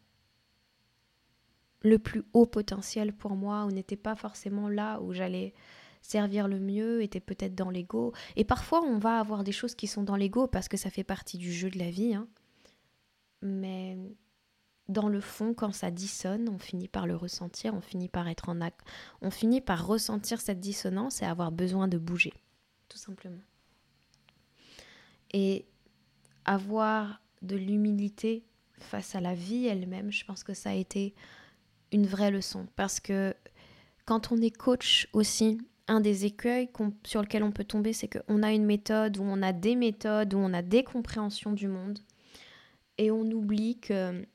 le 1.83 2.01
plus 2.01 2.25
haut 2.33 2.47
potentiel 2.47 3.13
pour 3.13 3.37
moi 3.37 3.65
ou 3.67 3.71
n'étaient 3.71 3.95
pas 3.95 4.17
forcément 4.17 4.69
là 4.69 5.01
où 5.01 5.13
j'allais 5.13 5.55
servir 6.03 6.49
le 6.49 6.59
mieux, 6.59 7.03
était 7.03 7.21
peut-être 7.21 7.55
dans 7.55 7.71
l'ego. 7.71 8.13
Et 8.37 8.45
parfois, 8.45 8.83
on 8.83 8.99
va 8.99 9.21
avoir 9.21 9.45
des 9.45 9.53
choses 9.53 9.75
qui 9.75 9.87
sont 9.87 10.03
dans 10.03 10.17
l'ego 10.17 10.47
parce 10.47 10.69
que 10.69 10.77
ça 10.77 10.91
fait 10.91 11.05
partie 11.05 11.37
du 11.37 11.53
jeu 11.53 11.69
de 11.69 11.79
la 11.79 11.91
vie. 11.91 12.15
Hein. 12.15 12.27
Mais 13.43 13.99
dans 14.89 15.09
le 15.09 15.21
fond, 15.21 15.53
quand 15.53 15.73
ça 15.73 15.91
dissonne, 15.91 16.49
on 16.49 16.59
finit 16.59 16.89
par 16.89 17.07
le 17.07 17.17
ressentir, 17.17 17.75
on 17.75 17.81
finit 17.81 18.09
par 18.09 18.29
être 18.29 18.49
en 18.49 18.61
acte, 18.61 18.81
on 19.21 19.31
finit 19.31 19.61
par 19.61 19.87
ressentir 19.87 20.41
cette 20.41 20.61
dissonance 20.61 21.23
et 21.23 21.27
avoir 21.27 21.53
besoin 21.53 21.89
de 21.89 21.99
bouger, 21.99 22.33
tout 22.89 22.99
simplement. 22.99 23.43
Et 25.33 25.67
avoir 26.45 27.21
de 27.43 27.57
l'humilité 27.57 28.45
face 28.79 29.15
à 29.15 29.21
la 29.21 29.35
vie 29.35 29.67
elle-même, 29.67 30.13
je 30.13 30.25
pense 30.25 30.45
que 30.45 30.55
ça 30.55 30.71
a 30.71 30.75
été 30.75 31.15
une 31.93 32.07
vraie 32.07 32.31
leçon. 32.31 32.67
Parce 32.77 33.01
que 33.01 33.35
quand 34.05 34.33
on 34.33 34.41
est 34.41 34.51
coach 34.51 35.09
aussi, 35.13 35.59
un 35.89 36.01
des 36.01 36.25
écueils 36.25 36.69
sur 37.05 37.23
lequel 37.23 37.43
on 37.43 37.53
peut 37.53 37.65
tomber, 37.65 37.93
c'est 37.93 38.09
qu'on 38.09 38.43
a 38.43 38.53
une 38.53 38.65
méthode, 38.65 39.19
ou 39.19 39.23
on 39.23 39.43
a 39.43 39.53
des 39.53 39.77
méthodes, 39.77 40.35
où 40.35 40.39
on 40.39 40.53
a 40.53 40.63
des 40.63 40.83
compréhensions 40.83 41.53
du 41.53 41.69
monde, 41.69 41.99
et 42.99 43.11
on 43.11 43.23
oublie 43.23 43.79
que, 43.79 44.27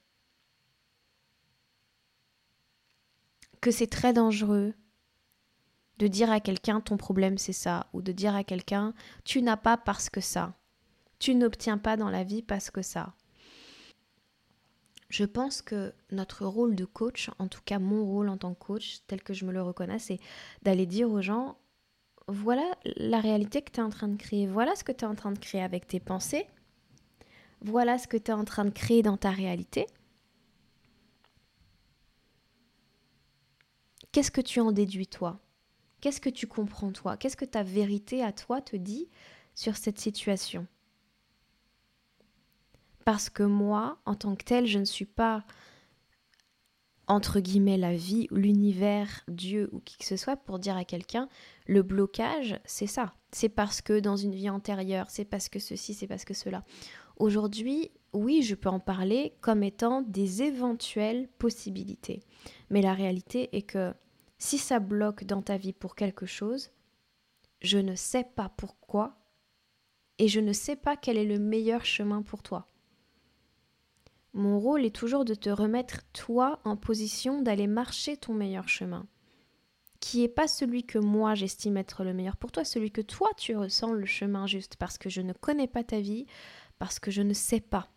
que 3.60 3.72
c'est 3.72 3.88
très 3.88 4.13
dangereux 4.13 4.74
de 5.98 6.08
dire 6.08 6.31
à 6.31 6.39
quelqu'un 6.39 6.81
ton 6.81 6.98
problème 6.98 7.38
c'est 7.38 7.53
ça, 7.53 7.88
ou 7.93 8.01
de 8.01 8.12
dire 8.12 8.36
à 8.36 8.43
quelqu'un 8.43 8.93
tu 9.24 9.41
n'as 9.41 9.58
pas 9.58 9.77
parce 9.77 10.10
que 10.10 10.22
ça, 10.22 10.55
tu 11.22 11.36
n'obtiens 11.36 11.78
pas 11.78 11.98
dans 11.98 12.10
la 12.10 12.24
vie 12.24 12.42
parce 12.42 12.72
que 12.72 12.82
ça. 12.82 13.13
Je 15.10 15.24
pense 15.24 15.62
que 15.62 15.94
notre 16.12 16.46
rôle 16.46 16.75
de 16.75 16.86
coach, 16.86 17.30
en 17.38 17.48
tout 17.48 17.62
cas 17.63 17.78
mon 17.78 18.04
rôle 18.04 18.28
en 18.28 18.38
tant 18.38 18.56
que 18.56 18.60
coach, 18.60 19.01
tel 19.08 19.22
que 19.22 19.34
je 19.34 19.46
me 19.46 19.51
le 19.51 19.62
reconnais, 19.62 20.00
c'est 20.00 20.20
d'aller 20.63 20.88
dire 20.88 21.12
aux 21.12 21.22
gens, 21.22 21.60
voilà 22.28 22.63
la 22.84 23.20
réalité 23.20 23.62
que 23.62 23.72
tu 23.72 23.80
es 23.80 23.84
en 23.84 23.90
train 23.90 24.08
de 24.08 24.18
créer, 24.18 24.48
voilà 24.48 24.75
ce 24.75 24.84
que 24.84 24.92
tu 24.92 25.06
es 25.06 25.08
en 25.08 25.13
train 25.13 25.32
de 25.32 25.38
créer 25.38 25.62
avec 25.62 25.86
tes 25.86 26.00
pensées, 26.00 26.48
voilà 27.62 28.00
ce 28.00 28.08
que 28.08 28.18
tu 28.18 28.32
es 28.32 28.34
en 28.34 28.46
train 28.46 28.66
de 28.66 28.72
créer 28.72 29.04
dans 29.04 29.18
ta 29.18 29.30
réalité. 29.30 29.86
Qu'est-ce 34.12 34.32
que 34.32 34.42
tu 34.42 34.60
en 34.60 34.72
déduis 34.72 35.08
toi? 35.08 35.40
Qu'est-ce 36.00 36.20
que 36.20 36.30
tu 36.30 36.48
comprends 36.48 36.92
toi? 36.92 37.16
Qu'est-ce 37.16 37.38
que 37.38 37.46
ta 37.46 37.62
vérité 37.62 38.24
à 38.24 38.32
toi 38.32 38.60
te 38.60 38.75
dit 38.75 39.08
sur 39.54 39.78
cette 39.78 40.00
situation? 40.00 40.66
Parce 43.03 43.29
que 43.29 43.43
moi, 43.43 44.00
en 44.05 44.15
tant 44.15 44.36
que 44.36 44.43
telle, 44.43 44.65
je 44.65 44.79
ne 44.79 44.86
suis 44.86 45.05
pas, 45.05 45.43
entre 47.08 47.39
guillemets, 47.39 47.77
la 47.77 47.96
vie, 47.96 48.27
l'univers, 48.31 49.24
Dieu 49.27 49.70
ou 49.72 49.79
qui 49.79 49.98
que 49.98 50.05
ce 50.05 50.17
soit 50.17 50.38
pour 50.38 50.60
dire 50.60 50.77
à 50.77 50.86
quelqu'un, 50.86 51.27
le 51.67 51.84
blocage, 51.84 52.60
c'est 52.65 52.88
ça. 52.88 53.13
C'est 53.31 53.50
parce 53.50 53.81
que 53.81 54.00
dans 54.00 54.17
une 54.17 54.36
vie 54.36 54.50
antérieure, 54.50 55.10
c'est 55.10 55.25
parce 55.25 55.50
que 55.50 55.60
ceci, 55.60 55.93
c'est 55.93 56.08
parce 56.08 56.25
que 56.25 56.34
cela. 56.34 56.63
Aujourd'hui, 57.17 57.91
oui, 58.13 58.41
je 58.41 58.55
peux 58.55 58.70
en 58.70 58.79
parler 58.79 59.34
comme 59.41 59.63
étant 59.63 60.01
des 60.01 60.43
éventuelles 60.43 61.27
possibilités. 61.38 62.24
Mais 62.70 62.81
la 62.81 62.93
réalité 62.93 63.55
est 63.55 63.62
que 63.62 63.93
si 64.38 64.58
ça 64.58 64.79
bloque 64.79 65.24
dans 65.24 65.41
ta 65.41 65.58
vie 65.58 65.74
pour 65.74 65.96
quelque 65.96 66.25
chose, 66.25 66.72
je 67.62 67.77
ne 67.77 67.96
sais 67.96 68.24
pas 68.24 68.50
pourquoi 68.58 69.17
et 70.17 70.27
je 70.27 70.39
ne 70.39 70.53
sais 70.53 70.75
pas 70.75 70.98
quel 70.98 71.17
est 71.17 71.25
le 71.25 71.39
meilleur 71.39 71.86
chemin 71.86 72.22
pour 72.22 72.43
toi. 72.43 72.71
Mon 74.33 74.59
rôle 74.59 74.85
est 74.85 74.95
toujours 74.95 75.25
de 75.25 75.33
te 75.33 75.50
remettre 75.50 76.01
toi 76.13 76.59
en 76.63 76.77
position 76.77 77.41
d'aller 77.41 77.67
marcher 77.67 78.15
ton 78.15 78.33
meilleur 78.33 78.69
chemin, 78.69 79.07
qui 80.00 80.21
n'est 80.21 80.29
pas 80.29 80.47
celui 80.47 80.85
que 80.85 81.00
moi 81.00 81.35
j'estime 81.35 81.77
être 81.77 82.03
le 82.03 82.13
meilleur 82.13 82.38
pour 82.38 82.51
toi, 82.51 82.63
celui 82.63 82.91
que 82.91 83.01
toi 83.01 83.29
tu 83.38 83.55
ressens 83.57 83.91
le 83.91 84.05
chemin 84.05 84.47
juste, 84.47 84.77
parce 84.77 84.97
que 84.97 85.09
je 85.09 85.21
ne 85.21 85.33
connais 85.33 85.67
pas 85.67 85.83
ta 85.83 86.00
vie, 86.00 86.25
parce 86.79 87.00
que 87.00 87.11
je 87.11 87.21
ne 87.21 87.33
sais 87.33 87.59
pas. 87.59 87.89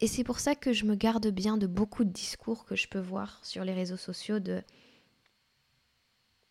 Et 0.00 0.06
c'est 0.08 0.24
pour 0.24 0.40
ça 0.40 0.54
que 0.54 0.72
je 0.72 0.84
me 0.84 0.96
garde 0.96 1.28
bien 1.28 1.56
de 1.56 1.66
beaucoup 1.66 2.04
de 2.04 2.10
discours 2.10 2.64
que 2.64 2.74
je 2.74 2.88
peux 2.88 2.98
voir 3.00 3.38
sur 3.44 3.64
les 3.64 3.72
réseaux 3.72 3.96
sociaux 3.96 4.40
de 4.40 4.62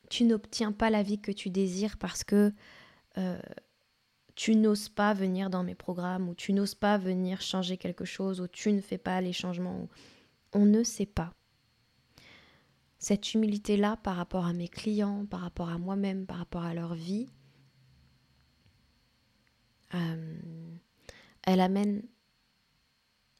tu 0.09 0.25
n'obtiens 0.25 0.73
pas 0.73 0.89
la 0.89 1.03
vie 1.03 1.19
que 1.19 1.31
tu 1.31 1.49
désires 1.49 1.97
parce 1.97 2.23
que 2.23 2.53
euh, 3.17 3.39
tu 4.35 4.55
n'oses 4.55 4.89
pas 4.89 5.13
venir 5.13 5.49
dans 5.49 5.63
mes 5.63 5.75
programmes 5.75 6.29
ou 6.29 6.35
tu 6.35 6.53
n'oses 6.53 6.75
pas 6.75 6.97
venir 6.97 7.41
changer 7.41 7.77
quelque 7.77 8.05
chose 8.05 8.41
ou 8.41 8.47
tu 8.47 8.71
ne 8.71 8.81
fais 8.81 8.97
pas 8.97 9.21
les 9.21 9.33
changements. 9.33 9.87
On 10.53 10.65
ne 10.65 10.83
sait 10.83 11.05
pas. 11.05 11.33
Cette 12.99 13.33
humilité-là 13.33 13.97
par 13.97 14.15
rapport 14.15 14.45
à 14.45 14.53
mes 14.53 14.67
clients, 14.67 15.25
par 15.25 15.41
rapport 15.41 15.69
à 15.69 15.77
moi-même, 15.77 16.25
par 16.25 16.37
rapport 16.37 16.63
à 16.63 16.73
leur 16.73 16.93
vie, 16.93 17.29
euh, 19.95 20.39
elle, 21.43 21.59
amène, 21.59 22.03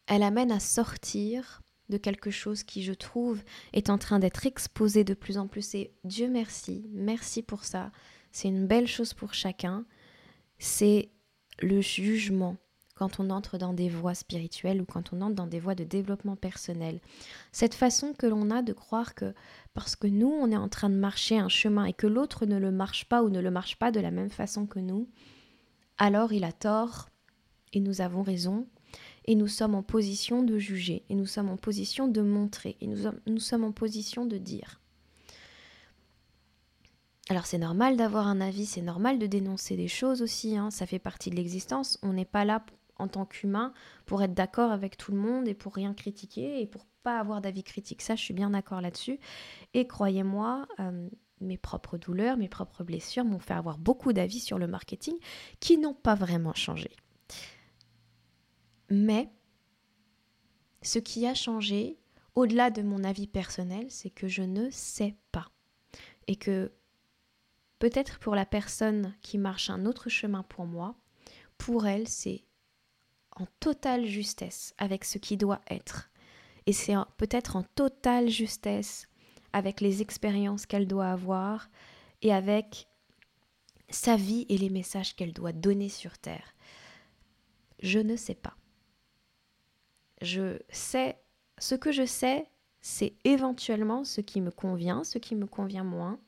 elle 0.08 0.24
amène 0.24 0.52
à 0.52 0.60
sortir 0.60 1.62
de 1.90 1.98
quelque 1.98 2.32
chose 2.32 2.64
qui, 2.64 2.84
je 2.84 2.94
trouve, 2.94 3.44
est 3.74 3.90
en 3.90 3.98
train 3.98 4.18
d'être 4.18 4.46
exposé 4.48 5.04
de 5.04 5.14
plus 5.14 5.38
en 5.38 5.48
plus. 5.48 5.76
Et 5.76 5.94
Dieu 6.04 6.30
merci, 6.30 6.90
merci 6.92 7.44
pour 7.44 7.66
ça. 7.66 7.92
C'est 8.32 8.48
une 8.48 8.66
belle 8.66 8.88
chose 8.88 9.14
pour 9.14 9.34
chacun 9.34 9.86
c'est 10.62 11.10
le 11.60 11.82
jugement 11.82 12.56
quand 12.94 13.20
on 13.20 13.32
entre 13.32 13.58
dans 13.58 13.74
des 13.74 13.90
voies 13.90 14.14
spirituelles 14.14 14.80
ou 14.80 14.86
quand 14.86 15.12
on 15.12 15.22
entre 15.22 15.34
dans 15.34 15.48
des 15.48 15.60
voies 15.60 15.74
de 15.74 15.84
développement 15.84 16.36
personnel. 16.36 17.00
Cette 17.52 17.74
façon 17.74 18.14
que 18.14 18.28
l'on 18.28 18.52
a 18.52 18.62
de 18.62 18.74
croire 18.74 19.16
que 19.16 19.34
parce 19.74 19.96
que 19.96 20.06
nous, 20.06 20.28
on 20.28 20.52
est 20.52 20.58
en 20.58 20.70
train 20.70 20.90
de 20.90 20.96
marcher 20.96 21.40
un 21.40 21.50
chemin 21.50 21.86
et 21.86 21.94
que 21.94 22.06
l'autre 22.06 22.46
ne 22.46 22.58
le 22.58 22.72
marche 22.72 23.06
pas 23.06 23.24
ou 23.24 23.30
ne 23.30 23.40
le 23.40 23.50
marche 23.50 23.78
pas 23.78 23.92
de 23.92 24.00
la 24.00 24.12
même 24.12 24.30
façon 24.30 24.68
que 24.68 24.80
nous, 24.80 25.10
alors 25.98 26.32
il 26.32 26.44
a 26.44 26.52
tort 26.52 27.10
et 27.74 27.80
nous 27.80 28.02
avons 28.02 28.22
raison 28.22 28.68
et 29.26 29.36
nous 29.36 29.48
sommes 29.48 29.76
en 29.76 29.84
position 29.84 30.44
de 30.44 30.58
juger 30.60 31.06
et 31.10 31.16
nous 31.16 31.26
sommes 31.26 31.50
en 31.50 31.58
position 31.58 32.08
de 32.08 32.22
montrer 32.22 32.78
et 32.82 32.88
nous, 32.88 33.40
sommes 33.40 33.64
en 33.64 33.72
position 33.72 34.26
de 34.26 34.38
dire. 34.38 34.81
Alors 37.32 37.46
c'est 37.46 37.58
normal 37.58 37.96
d'avoir 37.96 38.28
un 38.28 38.42
avis, 38.42 38.66
c'est 38.66 38.82
normal 38.82 39.18
de 39.18 39.26
dénoncer 39.26 39.78
des 39.78 39.88
choses 39.88 40.22
aussi, 40.22 40.58
hein, 40.58 40.70
ça 40.70 40.86
fait 40.86 41.00
partie 41.00 41.30
de 41.30 41.38
l'existence. 41.38 41.98
On 42.04 42.12
n'est 42.12 42.26
pas 42.26 42.44
là 42.44 42.62
en 42.98 43.08
tant 43.08 43.26
qu'humain 43.26 43.72
pour 44.06 44.22
être 44.22 44.34
d'accord 44.34 44.70
avec 44.70 44.98
tout 44.98 45.14
le 45.14 45.18
monde 45.18 45.48
et 45.48 45.54
pour 45.54 45.74
rien 45.74 45.94
critiquer 45.94 46.62
et 46.62 46.68
pour 46.68 46.86
pas 47.04 47.22
avoir 47.22 47.40
d'avis 47.40 47.64
critique. 47.64 48.02
Ça, 48.02 48.18
je 48.18 48.22
suis 48.22 48.34
bien 48.34 48.50
d'accord 48.50 48.82
là-dessus. 48.82 49.18
Et 49.74 49.88
croyez-moi, 49.88 50.68
euh, 50.82 51.08
mes 51.40 51.58
propres 51.58 51.98
douleurs, 51.98 52.36
mes 52.36 52.50
propres 52.50 52.84
blessures 52.84 53.24
m'ont 53.24 53.40
fait 53.40 53.54
avoir 53.54 53.78
beaucoup 53.78 54.12
d'avis 54.12 54.42
sur 54.42 54.60
le 54.60 54.68
marketing 54.68 55.16
qui 55.62 55.78
n'ont 55.78 55.94
pas 55.94 56.16
vraiment 56.16 56.54
changé. 56.54 56.92
Mais 58.90 59.32
ce 60.82 61.00
qui 61.00 61.26
a 61.26 61.34
changé, 61.34 61.98
au-delà 62.36 62.72
de 62.72 62.82
mon 62.82 63.06
avis 63.06 63.28
personnel, 63.28 63.86
c'est 63.88 64.10
que 64.10 64.28
je 64.28 64.42
ne 64.42 64.70
sais 64.70 65.16
pas. 65.32 65.48
Et 66.28 66.36
que 66.36 66.74
Peut-être 67.82 68.20
pour 68.20 68.36
la 68.36 68.46
personne 68.46 69.16
qui 69.24 69.40
marche 69.40 69.72
un 69.72 69.88
autre 69.88 70.08
chemin 70.08 70.44
pour 70.44 70.68
moi, 70.68 70.94
pour 71.58 71.88
elle, 71.88 72.08
c'est 72.08 72.44
en 73.36 73.48
totale 73.60 74.06
justesse 74.06 74.76
avec 74.78 75.04
ce 75.04 75.18
qui 75.18 75.36
doit 75.36 75.62
être. 75.68 76.12
Et 76.68 76.74
c'est 76.74 76.94
peut-être 77.18 77.56
en 77.56 77.64
totale 77.64 78.30
justesse 78.30 79.08
avec 79.52 79.82
les 79.82 80.04
expériences 80.04 80.68
qu'elle 80.68 80.86
doit 80.86 81.08
avoir 81.08 81.72
et 82.22 82.32
avec 82.32 82.88
sa 83.90 84.16
vie 84.16 84.46
et 84.48 84.60
les 84.60 84.70
messages 84.70 85.16
qu'elle 85.16 85.34
doit 85.34 85.52
donner 85.52 85.90
sur 85.90 86.20
Terre. 86.20 86.54
Je 87.82 87.98
ne 87.98 88.16
sais 88.16 88.36
pas. 88.36 88.56
Je 90.22 90.60
sais, 90.70 91.20
ce 91.58 91.74
que 91.74 91.92
je 91.92 92.06
sais, 92.06 92.46
c'est 92.80 93.16
éventuellement 93.24 94.04
ce 94.04 94.22
qui 94.22 94.40
me 94.40 94.52
convient, 94.52 95.04
ce 95.04 95.18
qui 95.18 95.34
me 95.34 95.48
convient 95.48 95.84
moins, 95.84 96.20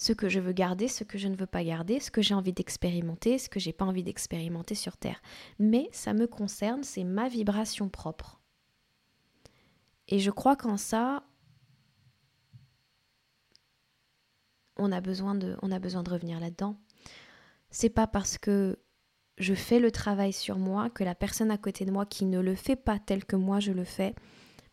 ce 0.00 0.14
que 0.14 0.30
je 0.30 0.40
veux 0.40 0.54
garder, 0.54 0.88
ce 0.88 1.04
que 1.04 1.18
je 1.18 1.28
ne 1.28 1.36
veux 1.36 1.46
pas 1.46 1.62
garder, 1.62 2.00
ce 2.00 2.10
que 2.10 2.22
j'ai 2.22 2.32
envie 2.32 2.54
d'expérimenter, 2.54 3.36
ce 3.36 3.50
que 3.50 3.60
j'ai 3.60 3.74
pas 3.74 3.84
envie 3.84 4.02
d'expérimenter 4.02 4.74
sur 4.74 4.96
Terre. 4.96 5.20
Mais 5.58 5.90
ça 5.92 6.14
me 6.14 6.26
concerne, 6.26 6.82
c'est 6.84 7.04
ma 7.04 7.28
vibration 7.28 7.90
propre. 7.90 8.40
Et 10.08 10.18
je 10.18 10.30
crois 10.30 10.56
qu'en 10.56 10.78
ça, 10.78 11.22
on 14.78 14.90
a 14.90 15.02
besoin 15.02 15.34
de, 15.34 15.58
on 15.60 15.70
a 15.70 15.78
besoin 15.78 16.02
de 16.02 16.08
revenir 16.08 16.40
là-dedans. 16.40 16.80
C'est 17.70 17.90
pas 17.90 18.06
parce 18.06 18.38
que 18.38 18.78
je 19.36 19.52
fais 19.52 19.80
le 19.80 19.90
travail 19.90 20.32
sur 20.32 20.56
moi, 20.56 20.88
que 20.88 21.04
la 21.04 21.14
personne 21.14 21.50
à 21.50 21.58
côté 21.58 21.84
de 21.84 21.90
moi 21.90 22.06
qui 22.06 22.24
ne 22.24 22.40
le 22.40 22.54
fait 22.54 22.74
pas 22.74 22.98
tel 22.98 23.26
que 23.26 23.36
moi 23.36 23.60
je 23.60 23.72
le 23.72 23.84
fais, 23.84 24.14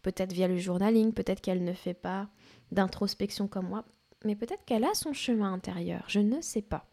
peut-être 0.03 0.31
via 0.31 0.47
le 0.47 0.55
journaling, 0.55 1.11
peut-être 1.11 1.41
qu'elle 1.41 1.65
ne 1.65 1.73
fait 1.73 1.93
pas 1.93 2.29
d'introspection 2.71 3.49
comme 3.49 3.67
moi, 3.67 3.83
mais 4.27 4.35
peut-être 4.35 4.65
qu'elle 4.65 4.83
a 4.83 4.93
son 4.93 5.13
chemin 5.13 5.53
intérieur, 5.53 6.03
je 6.07 6.19
ne 6.19 6.41
sais 6.41 6.61
pas. 6.61 6.85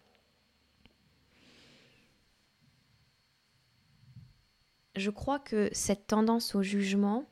Je 4.94 5.10
crois 5.10 5.40
que 5.40 5.68
cette 5.72 6.06
tendance 6.06 6.54
au 6.54 6.62
jugement, 6.62 7.26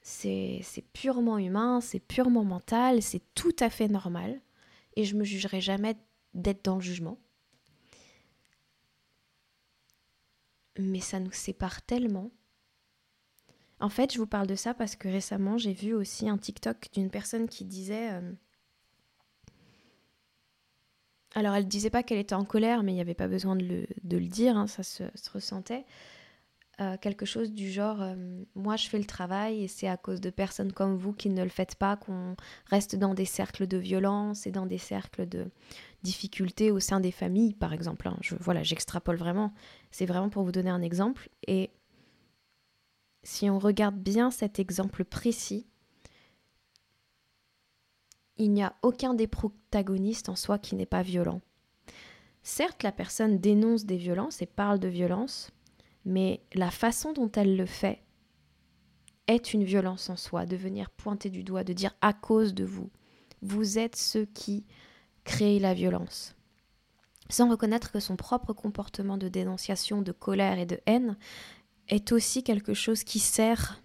c'est 0.00 0.64
purement 0.94 1.36
humain, 1.36 1.82
c'est 1.82 2.00
purement 2.00 2.44
mental, 2.44 3.02
c'est 3.02 3.22
tout 3.34 3.54
à 3.60 3.68
fait 3.68 3.88
normal, 3.88 4.40
et 4.96 5.04
je 5.04 5.14
me 5.14 5.24
jugerai 5.24 5.60
jamais 5.60 5.96
d'être 6.32 6.64
dans 6.64 6.76
le 6.76 6.80
jugement. 6.80 7.18
Mais 10.78 11.00
ça 11.00 11.20
nous 11.20 11.32
sépare 11.32 11.82
tellement 11.82 12.30
en 13.78 13.90
fait, 13.90 14.12
je 14.12 14.18
vous 14.18 14.26
parle 14.26 14.46
de 14.46 14.54
ça 14.54 14.72
parce 14.72 14.96
que 14.96 15.06
récemment, 15.06 15.58
j'ai 15.58 15.74
vu 15.74 15.92
aussi 15.92 16.30
un 16.30 16.38
TikTok 16.38 16.88
d'une 16.94 17.10
personne 17.10 17.46
qui 17.46 17.66
disait... 17.66 18.12
Euh, 18.12 18.32
alors, 21.36 21.54
elle 21.54 21.68
disait 21.68 21.90
pas 21.90 22.02
qu'elle 22.02 22.18
était 22.18 22.34
en 22.34 22.46
colère, 22.46 22.82
mais 22.82 22.92
il 22.92 22.94
n'y 22.94 23.00
avait 23.00 23.14
pas 23.14 23.28
besoin 23.28 23.56
de 23.56 23.86
le, 24.02 24.26
dire, 24.26 24.56
hein, 24.56 24.66
ça 24.66 24.82
se, 24.82 25.04
ressentait. 25.32 25.84
Euh, 26.80 26.96
quelque 26.98 27.24
chose 27.24 27.52
du 27.52 27.70
genre 27.70 28.02
euh, 28.02 28.14
moi 28.54 28.76
je 28.76 28.90
fais 28.90 28.98
le 28.98 29.06
travail 29.06 29.64
et 29.64 29.66
c'est 29.66 29.88
à 29.88 29.96
cause 29.96 30.20
de 30.20 30.28
personnes 30.28 30.72
comme 30.72 30.94
vous 30.94 31.14
qui 31.14 31.30
ne 31.30 31.42
le 31.42 31.48
faites 31.48 31.74
pas 31.74 31.96
qu'on 31.96 32.36
reste 32.66 32.96
dans 32.96 33.14
des 33.14 33.24
cercles 33.24 33.66
de 33.66 33.78
violence 33.78 34.46
et 34.46 34.50
dans 34.50 34.66
des 34.66 34.76
cercles 34.76 35.26
de 35.26 35.46
difficultés 36.02 36.70
au 36.70 36.78
sein 36.78 37.00
des 37.00 37.12
familles 37.12 37.54
par 37.54 37.72
exemple 37.72 38.08
hein. 38.08 38.18
voilà 38.40 38.62
j'extrapole 38.62 39.16
vraiment 39.16 39.54
c'est 39.90 40.04
vraiment 40.04 40.28
pour 40.28 40.42
vous 40.42 40.52
donner 40.52 40.68
un 40.68 40.82
exemple 40.82 41.30
et 41.46 41.70
si 43.26 43.50
on 43.50 43.58
regarde 43.58 43.96
bien 43.96 44.30
cet 44.30 44.58
exemple 44.58 45.04
précis, 45.04 45.66
il 48.38 48.52
n'y 48.52 48.62
a 48.62 48.74
aucun 48.82 49.14
des 49.14 49.26
protagonistes 49.26 50.28
en 50.28 50.36
soi 50.36 50.58
qui 50.58 50.74
n'est 50.74 50.86
pas 50.86 51.02
violent. 51.02 51.40
Certes, 52.42 52.82
la 52.82 52.92
personne 52.92 53.38
dénonce 53.38 53.86
des 53.86 53.96
violences 53.96 54.40
et 54.42 54.46
parle 54.46 54.78
de 54.78 54.88
violence, 54.88 55.50
mais 56.04 56.40
la 56.54 56.70
façon 56.70 57.12
dont 57.12 57.30
elle 57.32 57.56
le 57.56 57.66
fait 57.66 58.02
est 59.26 59.52
une 59.52 59.64
violence 59.64 60.08
en 60.08 60.16
soi, 60.16 60.46
de 60.46 60.56
venir 60.56 60.90
pointer 60.90 61.30
du 61.30 61.42
doigt, 61.42 61.64
de 61.64 61.72
dire 61.72 61.94
à 62.00 62.12
cause 62.12 62.54
de 62.54 62.64
vous. 62.64 62.90
Vous 63.42 63.78
êtes 63.78 63.96
ceux 63.96 64.26
qui 64.26 64.64
créent 65.24 65.58
la 65.58 65.74
violence. 65.74 66.36
Sans 67.28 67.50
reconnaître 67.50 67.90
que 67.90 67.98
son 67.98 68.14
propre 68.14 68.52
comportement 68.52 69.18
de 69.18 69.28
dénonciation, 69.28 70.00
de 70.00 70.12
colère 70.12 70.60
et 70.60 70.66
de 70.66 70.80
haine 70.86 71.16
est 71.88 72.12
aussi 72.12 72.44
quelque 72.44 72.74
chose 72.74 73.02
qui 73.02 73.18
sert 73.18 73.82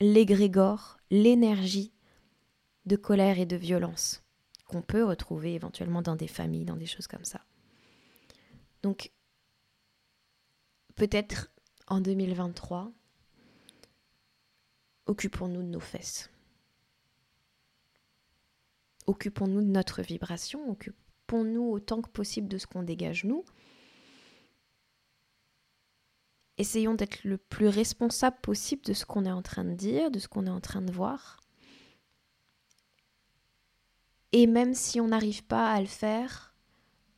l'égrégore, 0.00 0.98
l'énergie 1.10 1.92
de 2.86 2.96
colère 2.96 3.38
et 3.38 3.46
de 3.46 3.56
violence 3.56 4.22
qu'on 4.66 4.82
peut 4.82 5.04
retrouver 5.04 5.54
éventuellement 5.54 6.02
dans 6.02 6.16
des 6.16 6.28
familles, 6.28 6.64
dans 6.64 6.76
des 6.76 6.86
choses 6.86 7.06
comme 7.06 7.24
ça. 7.24 7.40
Donc, 8.82 9.10
peut-être 10.94 11.50
en 11.86 12.00
2023, 12.00 12.92
occupons-nous 15.06 15.62
de 15.62 15.68
nos 15.68 15.80
fesses. 15.80 16.30
Occupons-nous 19.06 19.62
de 19.62 19.66
notre 19.66 20.02
vibration, 20.02 20.70
occupons-nous 20.70 21.70
autant 21.70 22.02
que 22.02 22.10
possible 22.10 22.48
de 22.48 22.58
ce 22.58 22.66
qu'on 22.66 22.82
dégage 22.82 23.24
nous, 23.24 23.44
essayons 26.58 26.94
d'être 26.94 27.24
le 27.24 27.38
plus 27.38 27.68
responsable 27.68 28.36
possible 28.42 28.82
de 28.84 28.92
ce 28.92 29.06
qu'on 29.06 29.24
est 29.24 29.30
en 29.30 29.42
train 29.42 29.64
de 29.64 29.74
dire, 29.74 30.10
de 30.10 30.18
ce 30.18 30.28
qu'on 30.28 30.46
est 30.46 30.50
en 30.50 30.60
train 30.60 30.82
de 30.82 30.92
voir. 30.92 31.40
Et 34.32 34.46
même 34.46 34.74
si 34.74 35.00
on 35.00 35.08
n'arrive 35.08 35.44
pas 35.44 35.72
à 35.72 35.80
le 35.80 35.86
faire, 35.86 36.54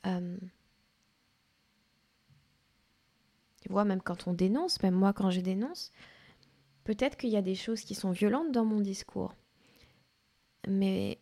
euh, 0.06 0.38
tu 3.62 3.68
vois, 3.68 3.84
même 3.84 4.00
quand 4.00 4.26
on 4.26 4.32
dénonce, 4.32 4.82
même 4.82 4.94
moi 4.94 5.12
quand 5.12 5.30
je 5.30 5.40
dénonce, 5.40 5.90
peut-être 6.84 7.16
qu'il 7.16 7.30
y 7.30 7.36
a 7.36 7.42
des 7.42 7.54
choses 7.54 7.82
qui 7.82 7.94
sont 7.94 8.10
violentes 8.10 8.52
dans 8.52 8.64
mon 8.64 8.80
discours. 8.80 9.34
Mais 10.68 11.20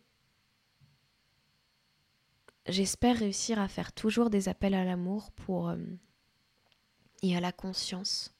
j'espère 2.67 3.17
réussir 3.17 3.59
à 3.59 3.67
faire 3.67 3.91
toujours 3.91 4.29
des 4.29 4.49
appels 4.49 4.75
à 4.75 4.85
l'amour 4.85 5.31
pour... 5.31 5.69
Euh, 5.69 5.77
et 7.21 7.35
à 7.35 7.39
la 7.39 7.51
conscience 7.51 8.33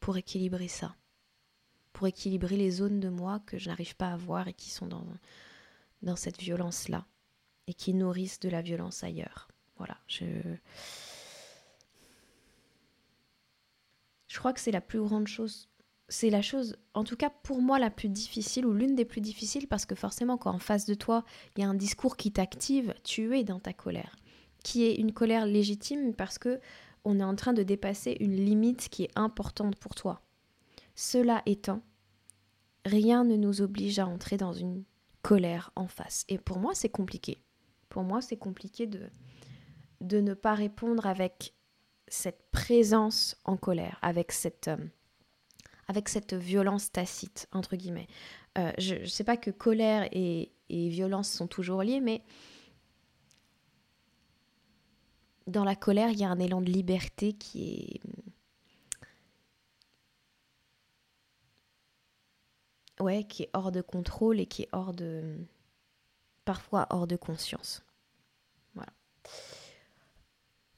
pour 0.00 0.16
équilibrer 0.16 0.68
ça, 0.68 0.94
pour 1.92 2.06
équilibrer 2.06 2.56
les 2.56 2.70
zones 2.70 3.00
de 3.00 3.08
moi 3.08 3.40
que 3.40 3.58
je 3.58 3.68
n'arrive 3.68 3.96
pas 3.96 4.12
à 4.12 4.16
voir 4.16 4.48
et 4.48 4.54
qui 4.54 4.70
sont 4.70 4.86
dans, 4.86 5.04
dans 6.04 6.16
cette 6.16 6.38
violence-là 6.38 7.06
et 7.66 7.74
qui 7.74 7.94
nourrissent 7.94 8.40
de 8.40 8.48
la 8.48 8.62
violence 8.62 9.02
ailleurs. 9.02 9.48
Voilà, 9.76 9.96
je... 10.06 10.24
Je 14.28 14.38
crois 14.40 14.52
que 14.52 14.60
c'est 14.60 14.72
la 14.72 14.80
plus 14.80 15.00
grande 15.00 15.28
chose, 15.28 15.68
c'est 16.08 16.28
la 16.28 16.42
chose, 16.42 16.76
en 16.92 17.04
tout 17.04 17.16
cas 17.16 17.30
pour 17.30 17.62
moi, 17.62 17.78
la 17.78 17.90
plus 17.90 18.08
difficile 18.08 18.66
ou 18.66 18.72
l'une 18.72 18.96
des 18.96 19.04
plus 19.04 19.20
difficiles 19.20 19.68
parce 19.68 19.86
que 19.86 19.94
forcément 19.94 20.36
quand 20.36 20.50
en 20.50 20.58
face 20.58 20.86
de 20.86 20.94
toi, 20.94 21.24
il 21.56 21.60
y 21.60 21.64
a 21.64 21.68
un 21.68 21.74
discours 21.74 22.16
qui 22.16 22.32
t'active, 22.32 22.94
tu 23.04 23.38
es 23.38 23.44
dans 23.44 23.60
ta 23.60 23.72
colère, 23.72 24.16
qui 24.64 24.84
est 24.84 24.96
une 24.96 25.12
colère 25.12 25.46
légitime 25.46 26.14
parce 26.14 26.38
que 26.38 26.60
on 27.04 27.20
est 27.20 27.24
en 27.24 27.36
train 27.36 27.52
de 27.52 27.62
dépasser 27.62 28.16
une 28.18 28.36
limite 28.36 28.88
qui 28.88 29.04
est 29.04 29.10
importante 29.14 29.76
pour 29.76 29.94
toi. 29.94 30.22
Cela 30.94 31.42
étant, 31.46 31.82
rien 32.84 33.24
ne 33.24 33.36
nous 33.36 33.60
oblige 33.60 33.98
à 33.98 34.06
entrer 34.06 34.36
dans 34.36 34.52
une 34.52 34.84
colère 35.24 35.70
en 35.74 35.88
face. 35.88 36.24
Et 36.28 36.38
pour 36.38 36.58
moi, 36.58 36.74
c'est 36.74 36.90
compliqué. 36.90 37.38
Pour 37.88 38.02
moi, 38.02 38.20
c'est 38.20 38.36
compliqué 38.36 38.86
de, 38.86 39.08
de 40.02 40.20
ne 40.20 40.34
pas 40.34 40.54
répondre 40.54 41.06
avec 41.06 41.54
cette 42.08 42.50
présence 42.52 43.36
en 43.44 43.56
colère, 43.56 43.98
avec 44.02 44.32
cette, 44.32 44.68
euh, 44.68 44.76
avec 45.88 46.10
cette 46.10 46.34
violence 46.34 46.92
tacite, 46.92 47.48
entre 47.52 47.74
guillemets. 47.74 48.06
Euh, 48.58 48.70
je 48.76 48.96
ne 48.96 49.06
sais 49.06 49.24
pas 49.24 49.38
que 49.38 49.50
colère 49.50 50.06
et, 50.12 50.52
et 50.68 50.88
violence 50.90 51.30
sont 51.30 51.46
toujours 51.46 51.82
liées, 51.82 52.00
mais 52.00 52.22
dans 55.46 55.64
la 55.64 55.74
colère, 55.74 56.10
il 56.10 56.18
y 56.18 56.24
a 56.24 56.28
un 56.28 56.38
élan 56.38 56.60
de 56.60 56.70
liberté 56.70 57.32
qui 57.32 57.72
est 57.72 58.03
ouais, 63.00 63.24
qui 63.24 63.44
est 63.44 63.50
hors 63.52 63.72
de 63.72 63.80
contrôle 63.80 64.40
et 64.40 64.46
qui 64.46 64.62
est 64.62 64.68
hors 64.72 64.92
de 64.92 65.36
parfois 66.44 66.86
hors 66.90 67.06
de 67.06 67.16
conscience. 67.16 67.82
Voilà. 68.74 68.92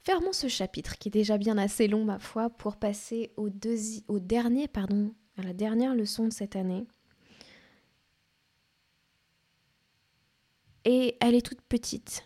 Fermons 0.02 0.32
ce 0.32 0.48
chapitre 0.48 0.96
qui 0.98 1.08
est 1.08 1.10
déjà 1.10 1.38
bien 1.38 1.58
assez 1.58 1.88
long 1.88 2.04
ma 2.04 2.18
foi 2.18 2.50
pour 2.50 2.76
passer 2.76 3.32
au, 3.36 3.48
au 4.08 4.20
dernier 4.20 4.68
pardon, 4.68 5.14
à 5.36 5.42
la 5.42 5.52
dernière 5.52 5.94
leçon 5.94 6.26
de 6.26 6.32
cette 6.32 6.56
année. 6.56 6.86
Et 10.84 11.16
elle 11.20 11.34
est 11.34 11.44
toute 11.44 11.62
petite. 11.62 12.24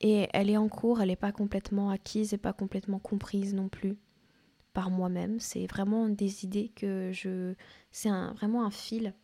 Et 0.00 0.28
elle 0.34 0.50
est 0.50 0.58
en 0.58 0.68
cours, 0.68 1.00
elle 1.00 1.08
n'est 1.08 1.16
pas 1.16 1.32
complètement 1.32 1.88
acquise 1.88 2.34
et 2.34 2.38
pas 2.38 2.52
complètement 2.52 2.98
comprise 2.98 3.54
non 3.54 3.70
plus 3.70 3.96
par 4.74 4.90
moi-même. 4.90 5.40
C'est 5.40 5.66
vraiment 5.66 6.08
des 6.08 6.44
idées 6.44 6.68
que 6.68 7.10
je... 7.12 7.54
C'est 7.90 8.10
vraiment 8.10 8.66
un 8.66 8.70
fil. 8.70 9.14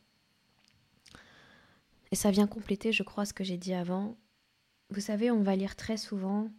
Et 2.10 2.16
ça 2.16 2.30
vient 2.30 2.46
compléter, 2.46 2.92
je 2.92 3.02
crois, 3.02 3.26
ce 3.26 3.34
que 3.34 3.44
j'ai 3.44 3.58
dit 3.58 3.74
avant. 3.74 4.16
Vous 4.88 5.00
savez, 5.00 5.30
on 5.30 5.42
va 5.42 5.54
lire 5.54 5.76
très 5.76 5.98
souvent 5.98 6.50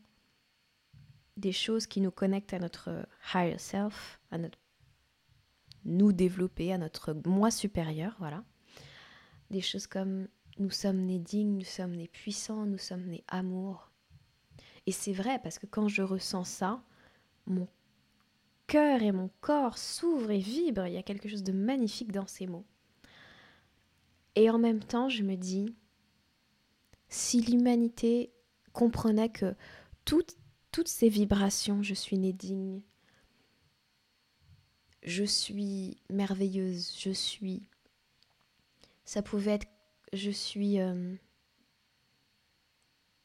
des 1.37 1.51
choses 1.51 1.87
qui 1.87 2.01
nous 2.01 2.11
connectent 2.11 2.53
à 2.53 2.59
notre 2.59 3.07
higher 3.33 3.57
self, 3.57 4.19
à 4.29 4.37
notre 4.37 4.59
nous 5.83 6.13
développer, 6.13 6.71
à 6.71 6.77
notre 6.77 7.19
moi 7.25 7.49
supérieur, 7.49 8.15
voilà. 8.19 8.43
Des 9.49 9.61
choses 9.61 9.87
comme 9.87 10.27
nous 10.59 10.69
sommes 10.69 11.01
nés 11.01 11.17
dignes, 11.17 11.57
nous 11.57 11.65
sommes 11.65 11.95
nés 11.95 12.07
puissants, 12.07 12.67
nous 12.67 12.77
sommes 12.77 13.05
nés 13.05 13.23
amour, 13.27 13.91
et 14.85 14.91
c'est 14.91 15.13
vrai 15.13 15.39
parce 15.39 15.59
que 15.59 15.65
quand 15.65 15.87
je 15.87 16.01
ressens 16.01 16.43
ça, 16.45 16.83
mon 17.45 17.67
et 18.75 19.11
mon 19.11 19.29
corps 19.41 19.77
s'ouvrent 19.77 20.31
et 20.31 20.39
vibrent. 20.39 20.87
Il 20.87 20.93
y 20.93 20.97
a 20.97 21.03
quelque 21.03 21.29
chose 21.29 21.43
de 21.43 21.51
magnifique 21.51 22.11
dans 22.11 22.27
ces 22.27 22.47
mots. 22.47 22.65
Et 24.35 24.49
en 24.49 24.57
même 24.57 24.83
temps, 24.83 25.09
je 25.09 25.23
me 25.23 25.35
dis, 25.35 25.75
si 27.09 27.41
l'humanité 27.41 28.31
comprenait 28.71 29.29
que 29.29 29.55
toutes, 30.05 30.37
toutes 30.71 30.87
ces 30.87 31.09
vibrations, 31.09 31.83
je 31.83 31.93
suis 31.93 32.17
née 32.17 32.33
digne, 32.33 32.81
je 35.03 35.23
suis 35.23 35.97
merveilleuse, 36.09 36.95
je 36.97 37.11
suis... 37.11 37.63
Ça 39.03 39.21
pouvait 39.21 39.55
être, 39.55 39.67
je 40.13 40.31
suis... 40.31 40.79
Euh, 40.79 41.15